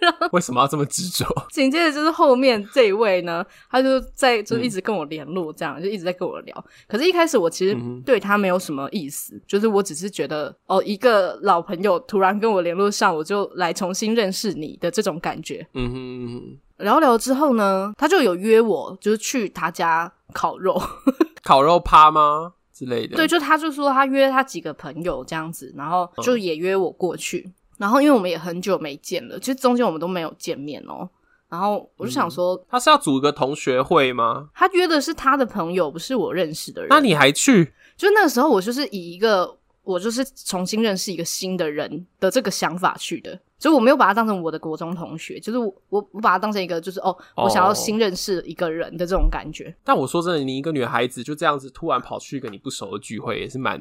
[0.02, 1.26] 然后为什么要这么执着？
[1.52, 6.66] 紧接着就是后面这一位呢，他就在就一直跟我联络，这样、嗯、就一直在跟我聊。
[6.88, 20.82] 可是，一开始我其实对他没有什么意思，嗯、就是我只是觉得哦，一个老朋友突然跟我联络上，我就来重新认识你的这种感觉，嗯哼嗯哼，聊聊之后呢，他就有约我，就是去他家烤肉，
[21.43, 23.15] 烤肉趴吗之类的？
[23.15, 27.43] 对，就他就说他约他几个朋友这样子，然后就也约我过去。
[27.45, 31.10] 嗯、然后因为我们也很久没见了，其实中间我们都没有见面哦。
[31.50, 34.50] 然后我就想说，嗯、他是要组个同学会吗？
[34.54, 36.89] 他约的是他的朋友，不是我认识的人。
[36.89, 37.71] 那你还去？
[37.95, 43.39] 就那个时候，我就是以一个我就是重新认识一个新的人的这个想法去的。
[43.60, 49.65] 所以我没有把他当成我的国中同学，就是我我我把他当成一个就是哦，我想要新认识一个人的这种感觉。
[49.65, 49.74] Oh.
[49.84, 53.80] 但我说真的，你一个女孩子就这样子突然跑去一个你不熟的聚会，也是蛮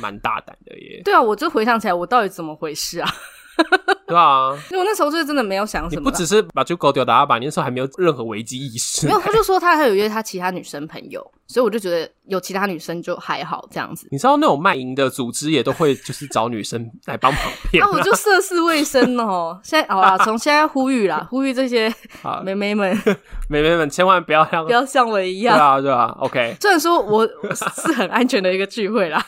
[0.00, 1.02] 蛮大胆的耶。
[1.06, 3.08] 对啊，我就回想起来，我到底怎么回事啊？
[4.12, 9.06] 对啊，因为我那时候就是真的没有想什么，你不只是把猪狗丢打把，你那时候还没有任何危机意识。
[9.06, 14.06] 没有，他就说他还有约他其他女生朋友，所以我就觉得有其他女生就还好这样子。
[14.10, 19.58] 你知道那种卖淫的组织也都会就是找女生来帮忙骗，那、 啊、我就涉世未深哦。
[19.62, 21.92] 现在好啦， 从现在呼吁啦， 呼吁这些
[22.44, 22.94] 妹妹们，
[23.48, 26.14] 妹妹们千万不要像不要像我一样，对啊对啊。
[26.20, 29.24] OK，虽然说我是很安全的一个聚会啦，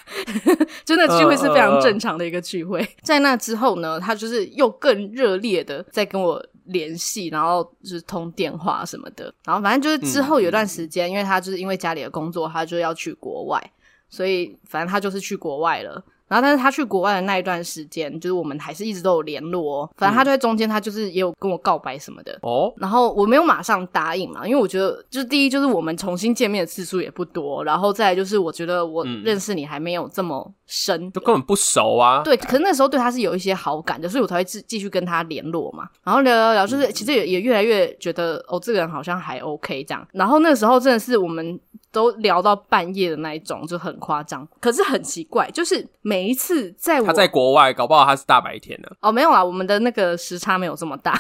[0.85, 2.81] 真的聚会是非常正常的一个聚会。
[2.81, 9.33] 呃呃、在那之后呢，他就是又更热烈的在跟我联系，然后就是通电话什么的。
[9.45, 13.73] 然后反正就是之后有段时间，嗯、因为他就是因为家里的工作，他就要去国外，
[14.09, 16.05] 所以反正他就是去国外了。
[16.35, 19.91] 然后，但是他去国外的那一段时间，就是我们还是一直都有联络哦。
[19.97, 22.75] 反正他就在中间，他就是也有跟我告白什么的哦。
[22.79, 32.23] 然后我没有马上答应嘛，因为我觉得，就是第一，就是我们重新见面的次数也不多，然后再来就是我觉得我认识你还没有这么深，就根本不熟啊。
[32.25, 35.89] 对，可是那时候对他是有一些好感的，所以我才会继继续跟他联络嘛。
[36.03, 40.05] 然后聊聊聊，就是其实也也越来越觉得哦，这个人好像还 OK 这样。
[40.13, 41.61] 然后那个时候真的是我们。
[41.95, 44.47] 都聊到半夜的那一种，就很夸张。
[44.61, 48.95] 可是很奇怪，就是每一次在我他在国外，搞不好他是大白天的。
[49.01, 51.19] 哦，没有啊，我们的那个时差没有这么大。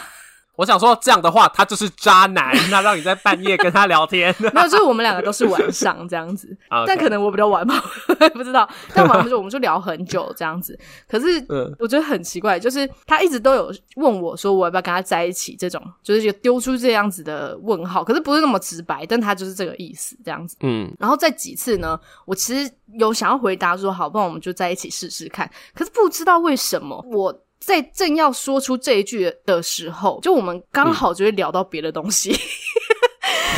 [0.56, 2.54] 我想说，这样的话，他就是渣男。
[2.70, 6.56] 那让你在半夜跟他聊天， 没有，就是我们两个都是晚上这样子。
[6.86, 7.74] 但可能我比较晚吧，
[8.34, 8.68] 不知道。
[8.94, 10.78] 但晚上就我们就聊很久这样子。
[11.08, 11.44] 可是，
[11.78, 15.56] 我觉得很奇怪，就是他一直都有问我说，我要不要跟他在一起？
[15.56, 18.04] 这种就是就丢出这样子的问号。
[18.04, 20.56] 可是不是那么直白，但他就是这个意思这样子。
[20.60, 20.90] 嗯。
[21.00, 25.50] 然后在几次呢，我其实有想要回答说，好，不然我们就在一起试试看。
[25.74, 27.43] 可是不知道为什么我。
[27.64, 32.32] 在正要说出这一句的时候，就我们刚好就会聊到别的东西，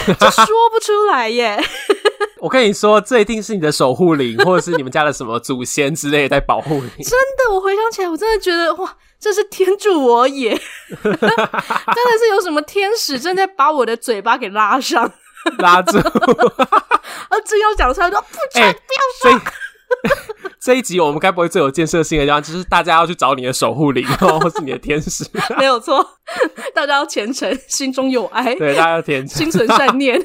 [0.07, 1.61] 嗯、 就说不出来耶。
[2.38, 7.03] 我跟你说，这一定是你的守护灵，或者是你们家的什么祖先之类的在保护你。
[7.03, 10.51] 真的，我回想起来，我真的觉得哇，这是天助我也，
[11.03, 15.11] 真的是有什么天使正在把我的嘴巴给拉上，
[15.59, 15.99] 拉住。
[15.99, 19.40] 啊，正要讲出来，说不准，欸、不要说。
[20.61, 25.25] 这一集我们该不会最有建设性的地方，就是大家要去找你的守护灵， 或是你的天使。
[25.59, 26.05] 没有错，
[26.75, 28.55] 大家要虔诚，心中有爱。
[28.57, 30.20] 对，大家要虔诚，心存善念。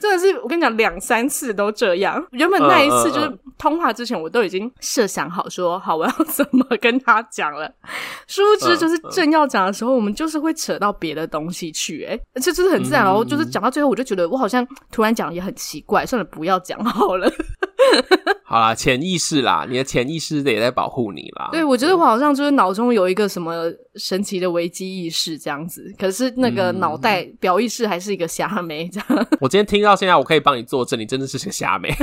[0.00, 2.24] 真的是，我跟你讲，两三次都这样。
[2.30, 7.70] 原本那一次就是通话之前，我都已经设想好说好我要怎么跟他讲了。
[8.26, 13.04] 殊不知，就是正要讲的时候，我们就是会扯到别的东西去，哎，而且就是很自然。
[13.04, 17.30] 然后就是讲到最后，我就觉得我好像突然讲也很奇怪，算了，不要讲好了。
[18.44, 21.50] 好啦，潜意识啦，你的潜意识也在保护你啦。
[21.52, 29.26] 对，我觉得我好像就是脑中有一个什么神奇的危机意识这样子，可是那个脑袋表意识还是一个瞎妹这样。
[29.40, 31.94] 我今天听到现在，我可以帮你作证，你真的是个瞎妹。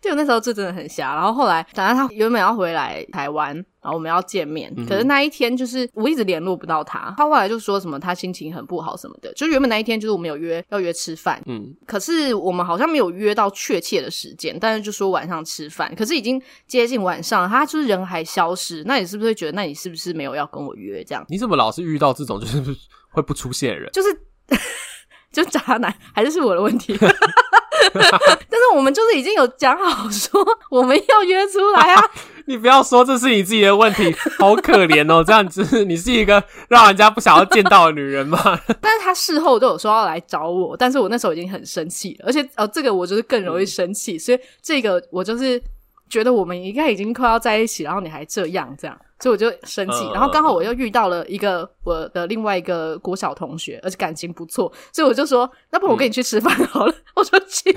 [0.00, 21.24] 就那时候这真的很瞎，然后后来等到他原本要回来台湾，然后我们要见面，可是那一天就是我一直联络不到他，他后来就说什么他心情很不好什么的，就原本那一天就是我们有约要约吃饭，嗯，可是我们好像没有约到确切的时间，但是就说晚上吃饭，可是已经接近晚上，他就是人还消失，那你是不是会觉得，那你是不是没有要跟我约这样？
[21.28, 22.62] 你怎么老是遇到这种就是
[23.10, 23.90] 会不出现的人？
[23.92, 24.08] 就是。
[25.32, 26.96] 就渣男，还是是我的问题？
[27.00, 32.04] 但是我们就是已经有讲好说我们要约出来啊！
[32.46, 35.22] 你不要说这是你自己的问题，好可怜哦！
[35.24, 38.38] 这样子， 你是一个让人家不想要见到的女人嘛？
[38.80, 45.62] 但是他事后都有说要来找我，但是我那时候已经很生气了，而且哦，这个我就是更容易生气，嗯、所以这个我就是
[46.08, 48.98] 觉得我们应该已经快要在一起，然后你还这样这样。
[49.20, 57.72] 所以我就生气，然后刚好我又遇到了一个我的另外一个国小同学，而且感情不错，所以我就说，那不我跟你去吃饭好了，嗯、 我就去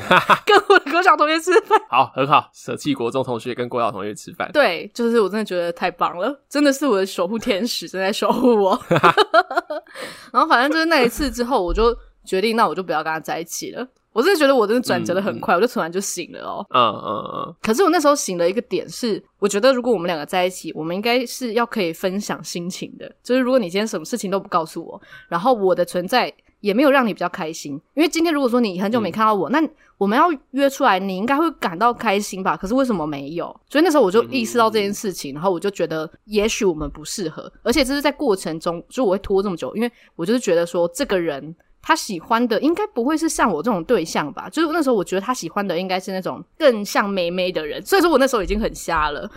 [0.46, 1.82] 跟我的国小同学吃饭。
[1.90, 4.52] 好，很好，舍弃国中同学跟国小同学吃饭。
[4.52, 8.80] 对，就是我真的觉得太棒了，真的是我的守护天使正在守护我。
[10.32, 13.88] 然后反正就是那一次之后，我就决定，那我就不要跟他在一起了。
[14.14, 16.66] 我真的觉得我真的转折的很快，嗯、我就突然就醒了哦。
[16.70, 17.56] 嗯嗯嗯。
[17.62, 23.10] 可是我那时候醒了一个点是，我觉得如果我们两个在一起，我们应该是要可以分享心情的。
[23.24, 32.58] 就是如果你今天什么事情都不告诉我，然后我的存在也没有让你比较开心，因为今天如果说你很久没看到我，嗯、那我们要约出来，你应该会感到开心吧？
[32.58, 33.46] 可是为什么没有？
[33.70, 41.56] 所以那时候我就意识到这件事情，然后我就觉得也许我们不适合，而且这是在过程中，就我会拖这么久，因为我就是觉得说这个人。
[41.82, 44.48] 他喜欢的应该不会是像我这种对象吧？
[44.50, 49.30] 就是那时候我觉得他喜欢的应该是那种更像妹妹的人，所以说我那时候已经很瞎了。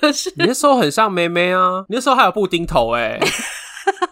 [0.00, 3.20] 可是你那时候很像妹妹啊，你那时候还有布丁头哎、欸、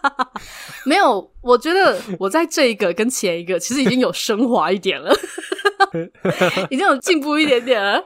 [0.85, 5.13] 没有我觉得我在这一个跟前一个其实已经有升华一点了，
[6.69, 8.03] 已经有进步一点点了。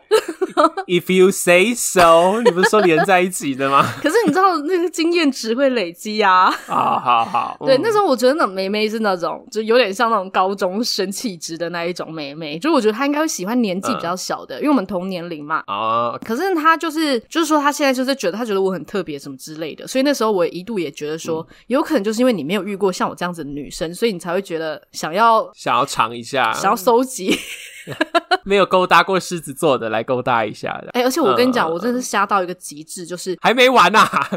[0.88, 3.86] If you say so，你不是说连在一起的吗？
[4.02, 6.50] 可是你知道那个经验值会累积啊。
[6.50, 15.64] 好好好，对，那时候我觉得那梅梅是那种，就有点像那种高中生气质的那一种梅梅，就是我觉得她应该会喜欢年纪比较小的，嗯、因为我们同年龄嘛。
[15.68, 16.18] 哦。
[16.26, 27.38] 可是她就是，就是说她现在就是觉得她觉得我很特别什么之类的，所以那时候我一度也觉得说，嗯、有可能就是因为你没有遇过像我这样子的女生，所以你才会觉得想要想要尝一下，想要搜集。
[28.44, 34.30] 没有勾搭过狮子座的来勾搭一下的， 哎、欸，而且我跟你讲，呃、我真的是瞎到一个极致，就是还没完呐啊！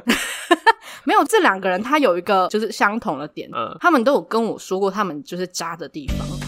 [1.05, 3.49] 没有，这两个人他有一个就是相同的点，
[3.81, 6.48] 他们都有跟我说过他们就是渣的地方。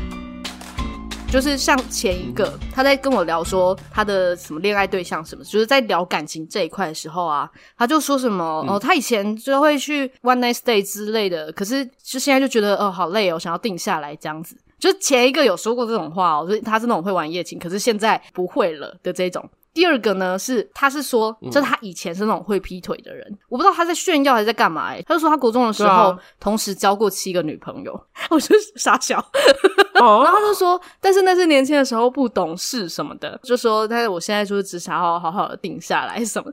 [1.31, 14.57] 就是像前一个，他在跟我聊说他的什么恋爱对象什么，就是在聊感情这一块的时候啊，他就说什么、嗯、哦，他以前就会去 one night stay 之类的，可是就现在就觉得哦好累哦，想要定下来这样子。
[14.77, 19.49] 就前一个有说过这种话哦，就是他是那种会玩夜情，可是现在不会了的这种。
[19.73, 24.93] 第二个呢是，他是说，就是他以前是那种会劈腿的人，嗯、我不知道他在炫耀还是在干嘛。
[25.05, 27.93] 他就说他国中的时候，啊、同时交过七个女朋友，
[28.29, 29.17] 我就傻笑。
[29.95, 36.51] 哦、 然后他就说，但是那是年轻的时候不懂事什么的，就说，但是我现在就是只想要好好的定下来什么。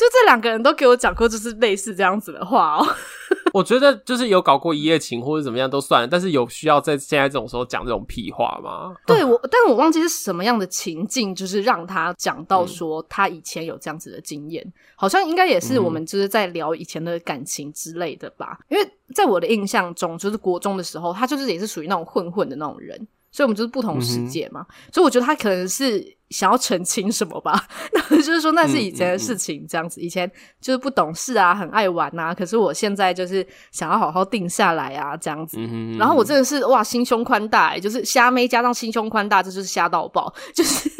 [0.00, 2.86] 就这两个人都给我讲过，就是类似这样子的话哦。
[3.52, 8.94] 我觉得就是有搞过一夜情或者怎么样都算了，但是有需要在现在这种时候讲这种屁话吗？
[9.06, 18.58] 对，我，但我忘记是什么样的情境，就是让他讲到说他以前有这样子的经验，嗯、好像应该也是我们就是在聊以前的感情之类的吧。
[18.70, 23.06] 嗯、因为在我的印象中，就是国中的时候，他就是也是属于那种混混的那种人。
[23.32, 24.66] 所以，我们就是不同世界嘛。
[24.68, 27.66] 嗯、所以，我觉得他可能是想要澄清什么吧。
[28.10, 30.00] 那就是说，那是以前的事情，这样子。
[30.00, 32.34] 嗯嗯嗯、以前就是不懂事啊，很爱玩啊。
[32.34, 35.58] 可是，我现在就是想要好好定下来啊，这样子。
[35.98, 40.32] 然后，我真的是哇，心胸宽大、欸，就是瞎妹加上心胸宽大，这就是瞎到爆。
[40.54, 40.90] 就是，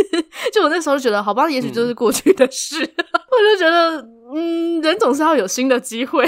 [0.52, 2.84] 就我那时候就觉得，好吧，也许就是过去的事。
[2.84, 6.24] 嗯、 我就觉得，嗯，人总是要有新的机会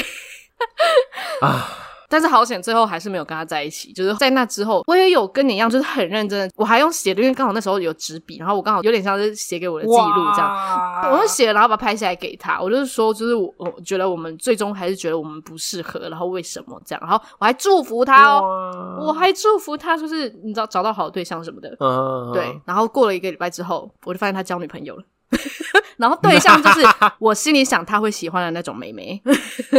[1.40, 1.78] 啊。
[2.12, 3.90] 但是好险，最后还是没有跟他在一起。
[3.94, 12.61] 就是在那之后，我也有跟你一样，就是很认真的，我还用写的，因为刚好那时候有纸笔，然后我刚好有点像是写给我的记录这样，我就写了，然后把它拍下来给他。
[12.61, 17.01] 我就是说，就是我我觉得我们最终还是觉得我们不适合，然后为什么这样？
[17.03, 21.75] 然后我还祝福他哦，我还祝福他，就是你知道找到好的对象什么的。
[21.81, 22.61] 嗯，对。
[22.66, 25.03] 然后过了一个礼拜之后，我就发现他交女朋友了。
[25.96, 26.81] 然后对象就是
[27.20, 29.22] 我心里想他会喜欢的那种妹妹，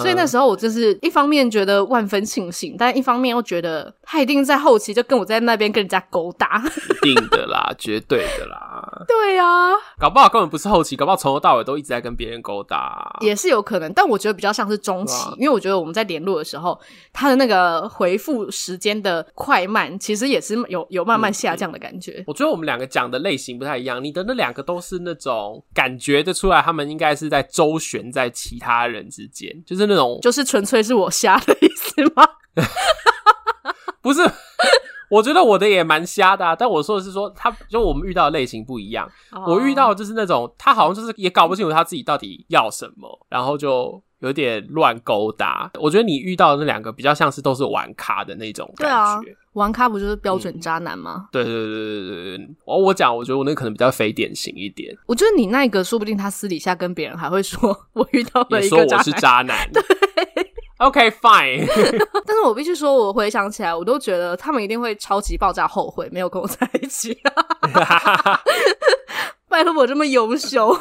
[0.00, 6.62] 所以那时候我就是一方面觉得万分庆幸，但一方面又觉得他一定在后期就跟我在那边跟人家勾搭，
[7.04, 8.71] 一定的啦，绝对的啦，
[9.08, 16.80] 对啊，搞不好根本不是后期，搞不好从头到尾都一直在跟别人勾搭，也是有可能，但我觉得比较像是中期，啊、因为我觉得我们在联络的时候，
[17.12, 22.22] 他的那个回复时间的快慢，其实也是有有慢慢下降的感觉。
[22.28, 24.92] 我觉得我们两个讲的类型不太一样，你的那两个都是。
[24.92, 32.28] 是那种感觉得出来，他们应该是在周旋在其他人之间，就是那种，就是纯粹是我瞎的意思吗？
[34.02, 34.20] 不是，
[35.12, 36.56] 我觉得我的也蛮瞎的啊。
[36.56, 39.06] 但我说的是说，他就我们遇到的类型不一样。
[39.30, 39.50] Oh.
[39.50, 44.02] 我遇到的就是那种，他好像就是也搞不清楚他自己到底要什么，然后就。
[44.22, 48.88] 有点乱勾搭，我觉得你遇到的那两个比较像是都是玩咖的那种感觉。
[48.88, 49.18] 对啊，
[49.54, 51.26] 玩咖不就是标准渣男吗？
[51.26, 52.48] 嗯、对对对对对对。
[52.64, 54.96] 我我讲，我觉得我那个可能比较非典型一点。
[55.06, 59.68] 我觉得你那个说不定他私底下跟别人还会说， 我遇到了一个是渣男。
[59.74, 59.82] 对。
[60.82, 61.66] OK fine。
[62.26, 67.16] 但是我必须说，我回想起来，我都觉得他们一定会超级爆炸后悔没有跟我在一起。
[69.48, 70.76] 拜托我这么优秀。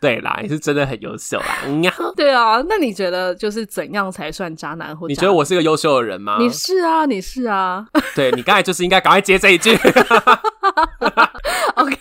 [0.00, 1.46] 对啦，你是真的很优秀啦。
[1.64, 5.10] 嗯呀，对啊，那你觉得就是怎样才算渣男或者？
[5.10, 6.36] 你觉得我是个优秀的人吗？
[6.38, 7.86] 你是啊，你是啊。
[8.14, 9.74] 对，你刚才就是应该赶快接这一句。
[11.76, 11.96] OK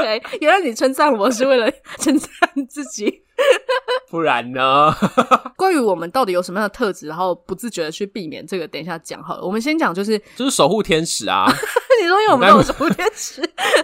[0.00, 2.30] OK，原来你称赞我是为了 称赞
[2.68, 3.22] 自己。
[4.10, 4.94] 不然呢？
[5.56, 9.42] 关于我们到底有什么样的特质，然后不自觉的去避免这个，等一下讲好了。
[9.42, 11.46] 我们先讲，就是就是守护天使啊！
[12.02, 13.40] 你说因为我们都有守护天使？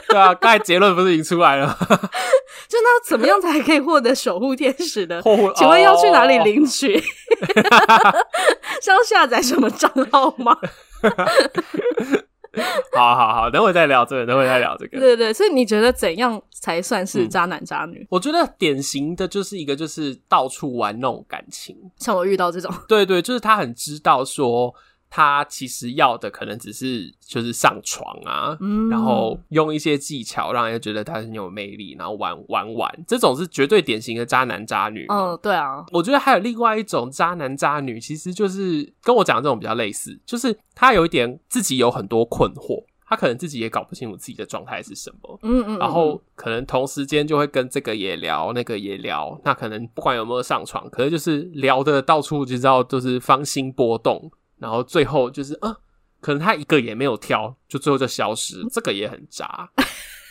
[0.09, 1.75] 对啊，刚才结论不是已经出来了？
[2.69, 5.23] 就那怎么样才可以获得守护天使呢？
[5.23, 6.99] 护请问要去哪里领取？
[8.83, 10.57] 是要下载什么账号吗？
[12.97, 14.99] 好好好，等会再聊这个，等会再聊这个。
[14.99, 17.99] 对对，所以你觉得怎样才算是渣男渣女？
[18.01, 24.75] 嗯，我觉得典型的就是一个就是到处玩弄感情，像我遇到这种，对对，就是他很知道说。
[25.09, 35.07] 他其实要的可能只是就是上床啊，嗯，然后用一些技巧让人家觉得他很有魅力，然后玩玩玩，这种是绝对典型的渣男渣女。
[35.09, 54.31] 嗯，对啊，我觉得还有另外一种渣男渣女，其实就是跟我讲的这种比较类似，就是他有一点自己有很多困惑，他可能自己也搞不清楚自己的状态是什么，嗯，嗯嗯，然后可能同时间就会跟这个也聊，那个也聊，那可能不管有没有上床，可能就是聊的到处就知道都是芳心波动。
[54.59, 55.77] 然后最后就是，呃，
[56.21, 59.71] 可能他一个也没有挑，就最后就消失，这个也很渣。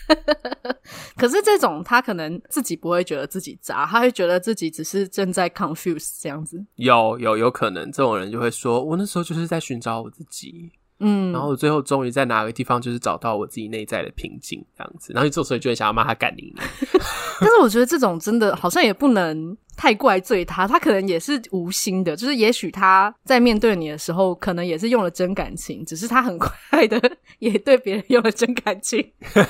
[1.18, 6.64] 可是这种他可能自己不会觉得自己渣，他会觉得自己只是正在 confuse 这样子。
[6.76, 10.72] 有有有可能这种人就会说，我那时候就是在寻找我自己。
[11.00, 16.54] 嗯，然后我最后终于在哪个地方就是找到我自己内在的平静，这样子，然后就所以就会想要骂他干你。
[17.42, 26.98] 但是我觉得这种真的好像也不能太怪罪他，他可能也是无心的，就是也许他在面对你的时候，可能也是用了真感情，只是他很快的
[27.40, 28.98] 也对别人用了真感情，
[29.36, 29.42] 就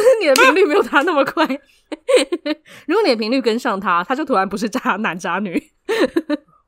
[0.00, 1.46] 是你的频率没有他那么快。
[2.86, 5.70] 如果你的频率跟上他，他就突然不是渣男渣女。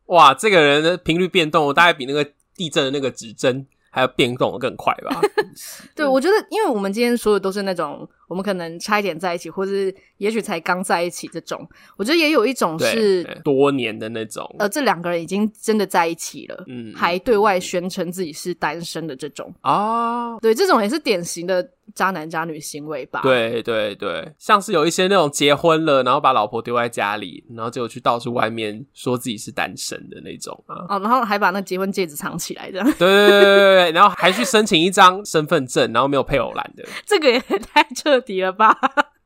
[0.06, 2.24] 哇，这个人的频率变动，我大概比那个。
[2.56, 5.20] 地震的那个指针还要变动的更快吧？
[5.94, 11.66] 对，我觉得，因为我们今天说的都是那种我们可能差一点在一起，或者是也许才刚在一起这种。
[11.96, 20.38] 我觉得也有一种是多年的那种，呃，这两个人已经真的在一起了，嗯，还对外宣称自己是单身的这种啊。
[20.40, 21.70] 对，这种也是典型的。
[21.94, 38.76] 渣男渣女行为吧，对对对，像是有一些那种结婚了，然后把老婆丢在家里，然后结果去到处外面说自己是单身的那种啊，哦，然后还把那结婚戒指藏起来，这样，对对对对对，然后还去申请一张身份证，然后没有配偶栏的，这个也太彻底了吧？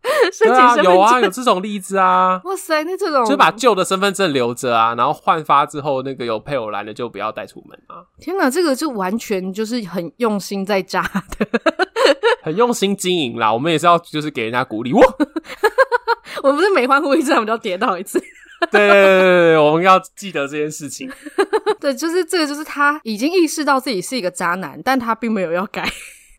[0.82, 8.05] 有啊，有这种例子啊， 哇塞，那这种就把旧的身份证留着啊，然后换发之后，那个有配偶栏的就不要带出门啊。
[8.18, 11.03] 天哪，这个就完全就是很用心在渣
[11.38, 11.46] 的。
[12.42, 15.03] 很用心经营啦，我们也是要就是给人家鼓励哇！
[16.42, 18.18] 我们不是每欢呼一次，我们就要跌倒一次。
[18.70, 21.11] 对对对对对，我们要记得这件事情。
[21.78, 25.86] 对，就是这个，就是他已经意识到自己是一个渣男，但他并没有要改。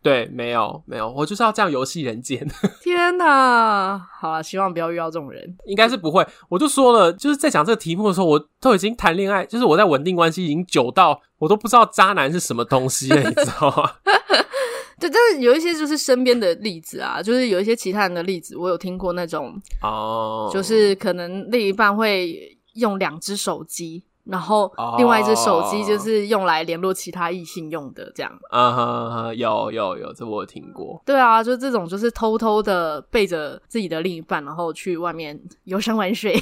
[0.02, 2.44] 对，没有没有，我就是要这样游戏人间。
[2.82, 5.56] 天哪，好啊，希望不要遇到这种人。
[5.64, 6.26] 应该是不会。
[6.48, 13.92] 我就说了，就是在讲这个题目的时候，我都已经谈恋爱，就是我在稳定关系已经久到我都不知道渣男是什么东西了，你知道吗？
[14.98, 20.52] 对，但是有一些就是身边的例子啊，就是有一些其他人的例子，我有听过那种哦，oh.
[20.52, 24.04] 就是可能另一半会用两只手机。
[24.24, 28.32] 然后另外一只手机就是用来联络其他异性用的，这样。
[28.50, 31.02] 啊有有有，这我有听过。
[31.04, 36.40] 对啊，就这种就是偷偷的背着自己的另一半，然后去外面游山玩水。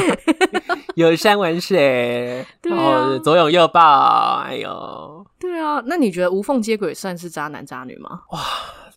[0.96, 5.24] 游山玩水，对啊，左拥右抱，哎呦。
[5.40, 8.20] 对啊，那你觉得无缝接轨算是渣男渣女吗？
[8.32, 8.38] 哇！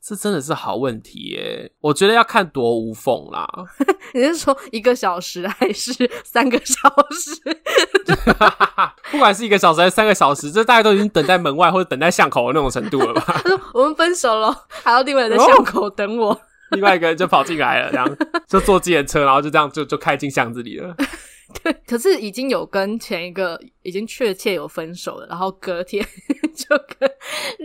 [0.06, 1.72] 这真的是好问题耶！
[1.80, 3.48] 我觉得要看多无缝啦。
[4.14, 5.94] 你是说一个小时还是
[6.26, 6.76] 三个小
[7.10, 7.39] 时？
[9.12, 13.41] 不管是一个小时还是三个小时，这大家都已经等在门外或者等在巷口的那种程度了吧？
[13.74, 16.38] 我们分手了，还要另外在巷口等我。
[16.72, 20.94] 另外一个人就跑进来了，这样就坐自行车，然后就这样就就开进巷子里了。
[21.62, 26.04] 对，可是已经有跟前一个已经确切有分手了，然后隔天
[26.56, 27.10] 就跟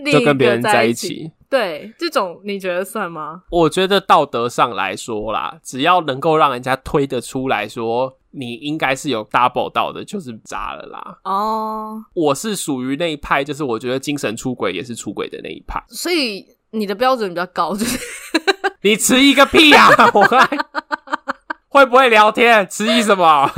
[0.05, 1.31] 另一个就跟别人在一起。
[1.49, 3.43] 对，这种你觉得算吗？
[3.51, 11.19] 我觉得道德上来说啦，只要能够让人家推得出来说你应该是有 double 到的，就是渣了啦。
[11.25, 15.83] 哦，我是属于那一派，就是我觉得精神出轨也是出轨的那一派。
[15.89, 17.99] 所以你的标准比较高，就是
[18.83, 20.11] 你迟疑个屁呀、啊！
[20.13, 20.49] 我爱。
[21.69, 22.67] 会不会聊天？
[22.69, 23.51] 迟疑什么？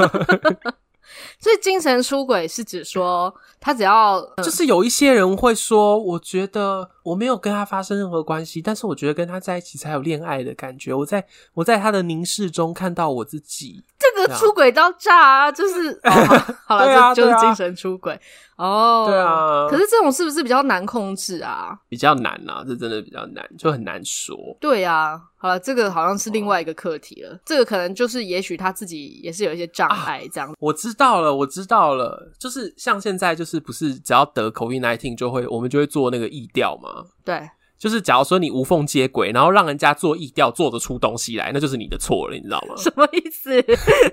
[1.38, 10.92] 所以精神出轨是指说他只要、嗯、就是有一些人会说，我觉得我没有跟他发生任何关系，但是我觉得跟他在一起才有恋爱的感觉。
[10.92, 13.82] 我在我在他的凝视中看到我自己。
[14.22, 15.52] 这个出轨到炸啊！
[15.52, 18.18] 就是 哦， 好了，就是精神出轨
[18.56, 19.06] 哦。
[19.08, 21.78] 对啊，可是这种是不是比较难控制啊？
[21.88, 24.36] 比较难啊，这真的比较难，就很难说。
[24.60, 27.30] 对啊，好了，这个好像是另外一个课题了。
[27.30, 30.54] 哦、这个可能就是，也许他自己也是有一些障碍这样、啊。
[30.58, 37.04] 我知道了，我知道了，就是像现在，就是不是只要得 COVID-19 就会，我们就会做那个疫调嘛？
[37.24, 37.48] 对。
[37.80, 42.74] 就是假如说你无缝接轨，然后让人家做意调做得出东西来，那就是你的错了，你知道吗？
[42.76, 43.64] 什么意思？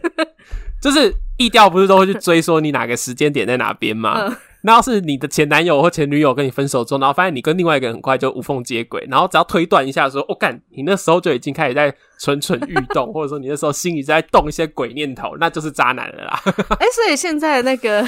[0.81, 4.27] 就是意调不是都会去追说你哪个时间点在哪边吗？
[4.27, 16.41] 嗯那要是你的前男友或前女友跟你分手之后，然后发现你跟另外一个人很快就无缝接轨，然后只要推断一下说，我、哦、干，你那时候就已经开始在蠢蠢欲动， 或者说你那时候心里在动一些鬼念头，那就是渣男了啦。
[16.43, 18.05] 哎、欸，所以现在那个，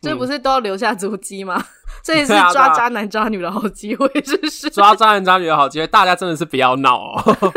[0.00, 1.62] 这 不是都要留下足迹吗？
[2.02, 4.68] 这也是抓渣男渣女的好机会，是不是？
[4.70, 7.52] 抓渣男渣女的好机会，大家真的是不要闹哦。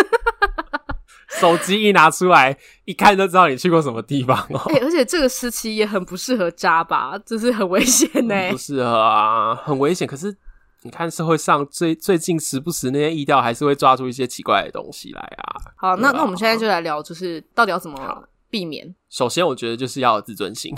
[1.39, 4.59] 手机一拿出来，一看就知道你去过什么地方哦。
[4.73, 8.51] 哎，而且这个时期也很不适合渣吧，就是很危险呢、欸。
[8.51, 10.07] 不适合啊，很危险。
[10.07, 10.35] 可是
[10.83, 15.61] 你看社会上最最近时不时那些意调还是会抓出一些奇怪的东西来啊。
[15.75, 18.95] 好，那那我们现在就来聊，就是到底要怎么避免？
[19.09, 20.73] 首先，我觉得就是要有自尊心。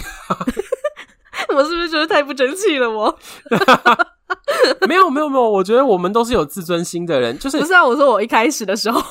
[1.55, 2.89] 我是不是觉得太不争气了？
[2.89, 3.17] 我
[4.87, 7.37] 没有没有没有，我觉得我们都是有自尊心的人。
[7.39, 7.85] 就是不是啊？
[7.85, 9.01] 我说我一开始的时候。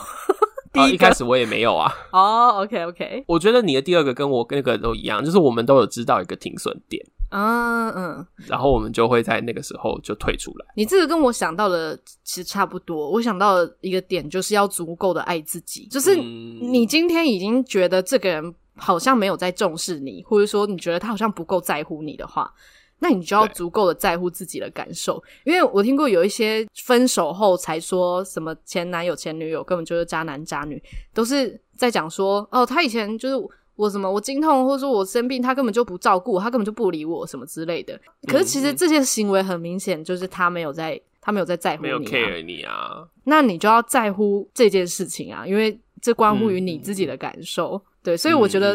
[0.71, 1.91] 第一、呃、一开始我也没有啊。
[2.13, 3.25] 哦、oh,，OK OK。
[3.27, 7.03] 我觉得你的第二个跟我那个都一样，就是我们都有知道一个停损点。
[7.31, 8.27] 嗯嗯。
[8.47, 10.67] 然后我们就会在那个时候就退出来。
[10.77, 13.11] 你这个跟我想到的其实差不多。
[13.11, 22.53] 我想到的一个点就是要足够的爱自己，就是你今天已经觉得这个人好像没有在重视你，或者说你觉得他好像不够在乎你的话。
[23.01, 30.83] 那你就要足够的在乎自己的感受，因为我听过有一些分手后才说什么前男友前女友根本就是渣男渣女，
[31.15, 37.97] 都是在讲说哦，他以前就是我什么我经痛或者说我生病，他根本就不照顾，他根本就不理我什么之类的。
[38.27, 43.07] 可是其实这些行为很明显就是他没有在，他没有在在乎你啊，没有 care 你啊。
[43.23, 47.77] 那你就要在乎这件事情啊，因为这关乎于你自己的感受。
[47.77, 48.75] 嗯对，所以我觉得，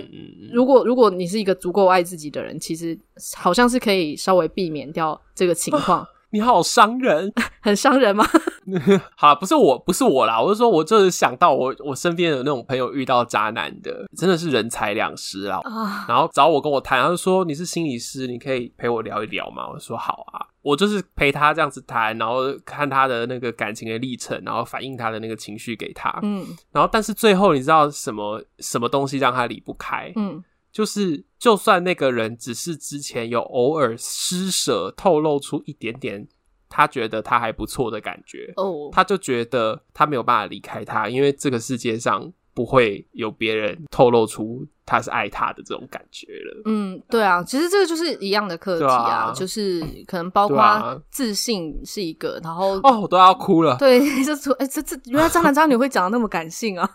[0.52, 2.96] 如果如果你是一个足够爱自己的人，其实
[3.36, 6.06] 好像是可以稍微避免掉这个情况。
[6.30, 8.24] 你好伤人， 很伤人吗？
[9.18, 15.60] 好，不是我，不是我啦，我是说，我就是想到我我身边有那种朋友遇到渣男的，真的是人财两失啦。
[15.64, 19.68] 啊，然后找我跟我谈，他就说你是心理师，你可以陪我聊一聊吗？
[19.74, 20.53] 我说好啊。
[20.64, 26.10] 我就是陪他这样子谈，然后看他的那个感情的历程，然后反映他的那个情绪给他。
[26.24, 30.12] 嗯，然后但是最后你知道什么什么东西让他离不开？
[30.16, 36.28] 嗯，就是就算那个人只是之前有偶尔施舍，透露出一点点
[36.70, 42.34] 他觉得他还不错的感觉，哦，他就觉得他没有办法离开他，因为这个世界上。
[42.54, 46.62] 不会有别人透露出他是爱他的这种感觉了。
[46.66, 53.76] 嗯，对啊，其实这个就是一样的课题啊，啊就是可能包括自信是一个，啊、然后哦，我都要哭了。
[53.80, 56.90] 对，这出哎，这这原来渣男渣女会讲的那么感性啊？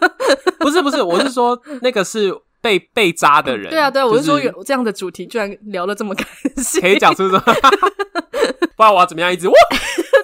[0.60, 3.68] 不是不是，我是说那个是被被渣的人。
[3.70, 6.26] 对啊对啊，就是、我是说有这样的主题居然聊得这么感
[6.56, 7.42] 性，可以讲出什么？
[8.76, 9.54] 不然我要怎么样一直哇？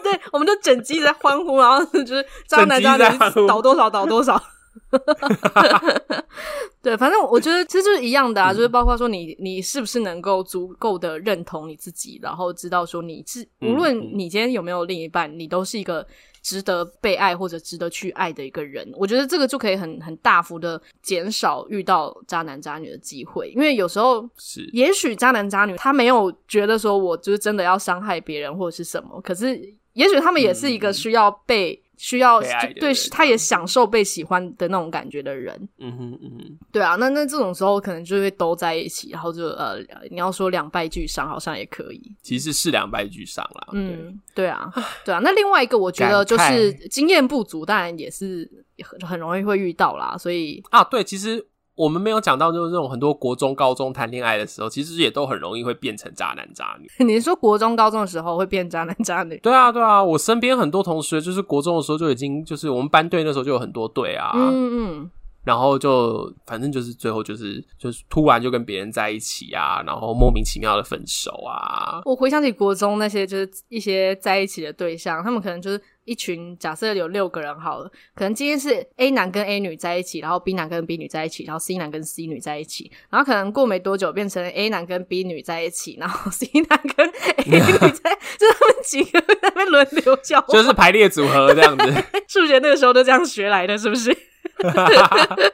[0.03, 4.41] 对，我们就整集在欢呼，然后就是渣男渣女倒多少倒多少。
[6.83, 16.07] 对，反正我觉得其实就是一样的啊，嗯、就是包括说你你是不是能够足够的认同你自己，然后知道说你是无论你今天有没有另一半，你都是一个
[16.43, 18.91] 值得被爱或者值得去爱的一个人。
[18.97, 29.61] 我觉得这个就可以很很大幅的减少遇到渣男渣女的机会，因为有时候是也许渣男渣女他没有觉得说我就是真的要伤害别人或者是什么，可是
[29.93, 31.83] 也许他们也是一个需要被。
[32.03, 35.55] 需要对，他也享受被喜欢的那种感觉的人。
[35.77, 39.77] 嗯哼，嗯哼，对啊，那那这种时候可能就会都在一起，然后就呃，
[40.11, 42.01] 你要说两败俱伤，好像也可以。
[42.23, 43.69] 其实是两败俱伤啦。
[43.73, 44.73] 嗯，对啊，
[45.05, 45.21] 对啊。
[45.23, 48.51] 那另外一个，我觉得就是经验不足，当然也是
[48.83, 50.17] 很很容易会遇到啦。
[50.17, 51.47] 所以啊，对，其实。
[51.81, 56.87] 我们没有讲到，就是这种很多国中、高中谈恋爱的时候，其实也都很容易会变成渣男渣女。
[57.07, 59.39] 你是说国中、高中的时候会变渣男渣女？
[59.39, 64.33] 对啊，对啊，我身边很多同学就是国中的时候就已经，就是我们班队那时候就有很多队啊。
[64.35, 65.11] 嗯嗯。
[65.45, 72.03] 然后就反正就是最后就是就是突然就跟别人在一起啊，然后莫名其妙的分手啊。
[72.05, 85.25] 我回想起国中那些就是一些在一起的对象，他们可能就是一群，假设有六个人好了，可能今天是 A 男跟 A 女在一起，然后 B 男跟 B 女在一起，然后 C 男跟 C 女在一起，然后可能过没多久变成 A 男跟 B
[85.25, 87.61] 女在一起，然后 C 男跟 A 女
[87.93, 92.05] 在， 就他们几个在那边轮流叫，就是排列组合这样子。
[92.29, 94.17] 数学那个时候都这样学来的，是不是？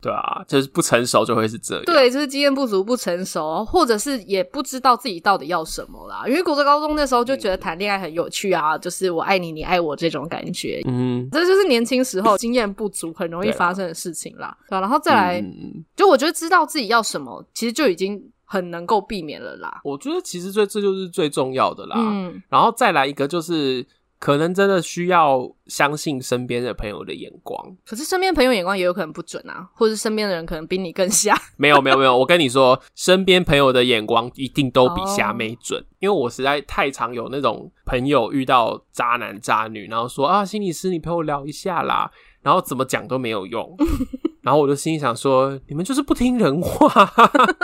[0.00, 1.84] 对啊，就是不成熟就会是这样。
[1.84, 6.24] 对，就是经验不足、不成熟，或者是也不知道自己到底要什么啦。
[6.26, 10.82] 因为国中、高中那时候就觉得谈恋爱很有趣啊，嗯、就是我爱你，你爱我这种感觉。
[10.88, 14.56] 嗯，这就是年轻时候经验不足很容易发生的事情啦。
[14.68, 19.80] 对，啊对啊，然后再来，嗯、就我觉得知道自己要什么，其实就已经很能够避免了啦。
[19.84, 21.94] 我觉得其实这这就是最重要的啦。
[21.96, 23.86] 嗯，然后再来一个就是。
[24.22, 27.76] 可能真的需要相信身边的朋友的眼光。
[27.84, 31.36] 可是身边朋友眼光也有可能不准啊，或者身边的人可能比你更瞎。
[31.58, 42.08] 没有没有没有，我跟你说，身边朋友的眼光一定都比瞎妹准，哦、因为我实在太常有那种朋友遇到渣男渣女，然后说啊，心理师你陪我聊一下啦，
[42.42, 43.76] 然后怎么讲都没有用，
[44.42, 47.10] 然后我就心里想说，你们就是不听人话。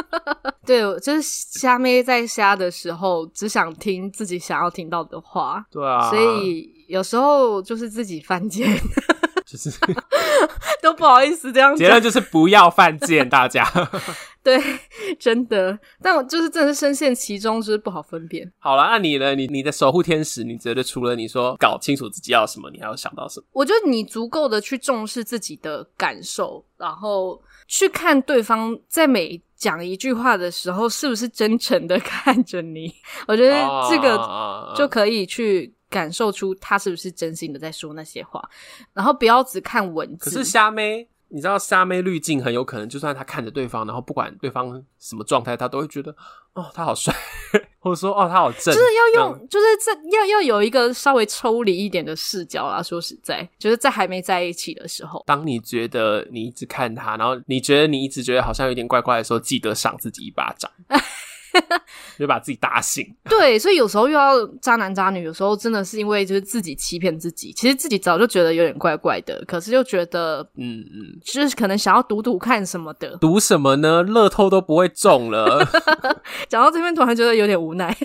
[0.65, 5.65] 对，就是虾妹在虾的时候，只想听自己想要听到的话。
[5.71, 8.69] 对啊，所以有时候就是自己犯贱，
[9.49, 9.71] 就是
[10.83, 11.79] 都不好意思这样讲。
[11.79, 13.65] 结论就是不要犯贱，大家。
[14.45, 14.59] 对，
[15.19, 18.51] 真的，但我就是真的是深陷其中，就是不好分辨。
[18.59, 19.35] 好了，那你呢？
[19.35, 23.47] 你你的守护天使，你觉得除了你说搞清楚自己要什么，你还要想到什么？
[23.53, 29.41] 我觉得你足够的去重视自己的感受，然后去看对方在每。
[29.59, 32.95] 讲一句话的时候，是不是真诚的看着你？
[33.27, 33.57] 我觉得
[33.91, 38.47] 这个就可以去感受出他是不是真心的在说那些话，
[38.93, 40.31] 然后不要只看文字。
[40.31, 46.15] 可是虾妹，你知道虾妹滤镜很有可能，就算他看着对方，然后不管对方什么状态，他都会觉得
[46.55, 47.15] 哦，他好帅。
[47.81, 52.83] 或者说哦，他好正，就是要用，嗯、就是这要要有一个稍微抽离一点的视角啦。
[52.83, 60.71] 说实在，就是在还没在一起的时候，当你觉得你一直看他，然后你觉得你一直觉得好像有点怪怪的时候，记得赏自己一巴掌。
[62.19, 63.07] 就把自己打醒。
[63.29, 67.53] 对，所以有时候遇到渣男渣女，有时候真的是因为就是自己欺骗自己。
[67.53, 73.17] 其实自己早就觉得有点怪怪的，可是又觉得，嗯嗯，就是可能想要赌赌看什么的。
[73.17, 74.03] 赌什么呢？
[74.03, 75.65] 乐透都不会中了。
[76.49, 77.97] 讲到这边，突然觉得有点无奈。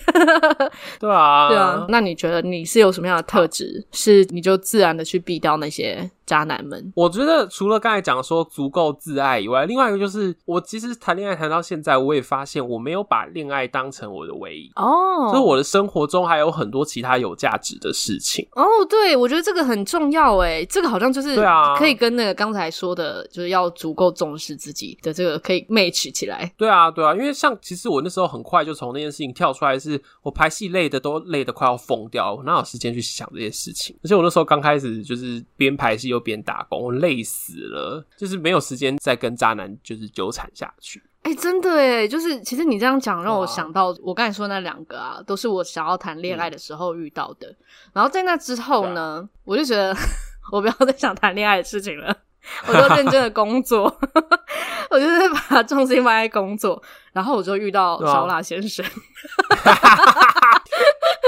[1.00, 1.86] 对啊，对啊。
[1.90, 6.10] 那你觉得你是有什么样的特质，是你就自然的去避掉那些？
[6.26, 18.66] 渣男们，我觉得除了刚才讲说足够自爱以外，另外一个就是我其实谈恋爱谈到现在，我也发现我没有把恋爱当成我的唯一哦，就是我的生活中还有很多其他有价值的事情哦。
[18.90, 26.50] 对，我觉得这个很重要哎，这个好像就是对啊，可以跟那个刚才说的，就是要足够重视自己的这个可以 match 起来。
[26.58, 33.94] 对啊，对啊，因为像其实我那时候很快就从那件事情跳出来，是我拍戏累的都累得快要疯掉，我哪有时间去想这些事情？
[34.04, 36.13] 而且我那时候刚开始就是边排戏。
[36.14, 41.04] 又边打工，我累死了，就是没有时间再跟渣男就是纠缠下去。
[41.24, 47.48] 哎、欸，真的哎，就是其实你这样讲让我想到，我刚才说那两个啊，都是我想要谈恋爱的时候遇到的。
[47.48, 47.56] 嗯、
[47.94, 49.96] 然后在那之后呢，啊、我就觉得
[50.52, 52.14] 我不要再想谈恋爱的事情了，
[52.68, 53.84] 我就认真的工作，
[54.92, 56.82] 我就是把重心放在工作。
[57.14, 58.86] 然后我就遇到烧腊先生。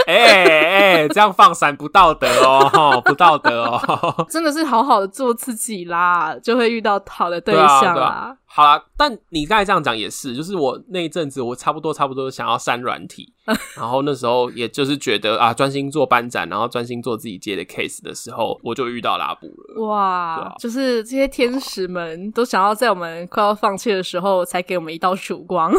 [0.08, 4.26] 哎 哎、欸欸，这样放闪不道德哦，不道德哦！
[4.30, 8.06] 真的是好好的做自己啦，就会遇到好的对象啦。
[8.06, 13.34] 啊啊、好啦，但你刚才这样讲也是，就是我那一阵子，我差不多差不多想要删软体，
[13.76, 19.86] 然后那时候也就是觉得啊，专心做班展，然后专心做自己接的 case 的时候，我就遇到拉布了。
[19.88, 25.74] 哇，啊、就是这些天使们都想要在我们快要放弃的时候，才给我们一道曙光。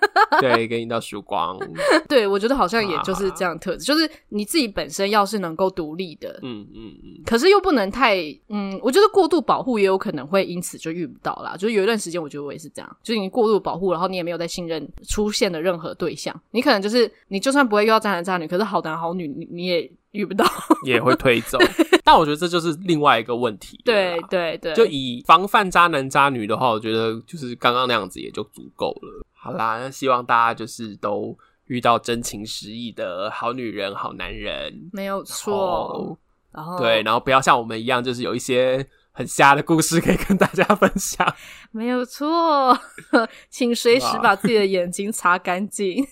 [0.40, 1.58] 对，给你道曙光。
[2.08, 8.16] 对，我觉得好像也就是这样特质，啊、就是你自己本身要是能够独立的，嗯嗯嗯，可是又不能太，
[8.48, 11.56] 嗯，我觉得过度保护也有可能会因此就遇不到啦。
[11.56, 20.44] 就是有一段时间，我觉得我也是这样，就是你过度保护，然后你也没有在信任出现的任何对象，你可能就是你就算不会遇到渣男渣女，可是好男好女，你你也遇不到，
[20.84, 21.58] 也会推走。
[22.04, 23.80] 但我觉得这就是另外一个问题。
[23.84, 29.25] 对对对，就以防范渣男渣女的话，我觉得就是刚刚那样子也就足够了。
[29.46, 31.36] 好啦，那希望大家就是都
[31.66, 36.18] 遇到真情实意的好女人、好男人，没有错。
[36.52, 41.34] 然后对，然后不要像我们一样，就是有一些很瞎的故事可以跟大家分享。
[41.70, 42.76] 没有错，
[43.48, 46.04] 请随时把自己的眼睛擦干净。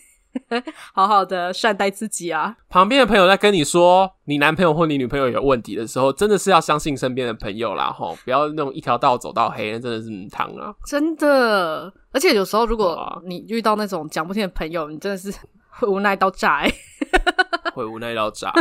[0.92, 2.56] 好好的善待自己啊！
[2.68, 8.16] 旁边的朋友在跟你说你男朋友或你女朋友有问题的时候，真的是要相信身边的朋友啦，吼！
[8.24, 10.74] 不要那种一条道走到黑，那真的是母汤啊！
[10.86, 15.32] 真的，而且有时候如果你遇到那种讲不听的朋友，你真的是
[15.78, 16.74] 会无奈到炸欸。
[17.74, 18.52] 会无奈到炸，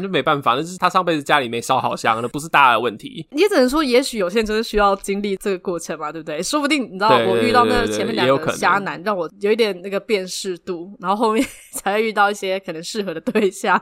[0.00, 3.26] 那没办法，那是他上辈子家里没烧好香，那不是大的问题。
[3.32, 6.40] 你也只能说，也许有些人就是需要经历这个过程嘛，对不对？
[6.40, 13.76] 说不定你知道，我遇到那个前面两个瞎男，让我有一点那个辨识度，然后后面才会遇到一些可能适合的对象。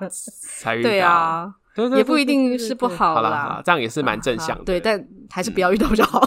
[0.58, 1.54] 才遇到，对啊，
[1.94, 3.60] 也不一定是不好啦。
[3.62, 4.64] 这样也是蛮正向的。
[4.64, 6.26] 对，但还是不要遇到比较好。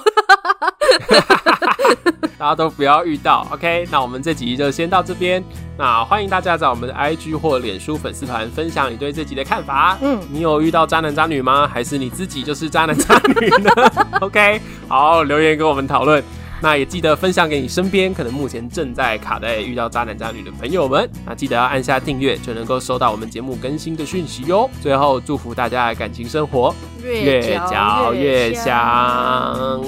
[2.41, 3.87] 大家都不要遇到，OK？
[3.91, 5.43] 那我们这集就先到这边。
[5.77, 9.95] 那欢迎大家在我们的 IG 或脸书粉丝团分享你对这集的看法。
[10.01, 11.69] 嗯，你有遇到渣男渣女吗？
[11.71, 13.69] 还是你自己就是渣男渣女呢？
[14.21, 14.59] OK？
[14.87, 16.23] 好，留言跟我们讨论。
[16.61, 21.09] 那也记得分享给你身边可能目前正在卡在遇到渣男渣女的朋友们。
[21.25, 24.69] 那记得要按下订阅，就能够收到我们节目更新的讯息哟。
[24.81, 29.81] 最后，祝福大家的感情生活越嚼越香。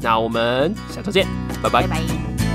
[0.00, 1.26] 那我们下周见，
[1.62, 1.82] 拜拜。
[1.82, 2.47] 拜拜。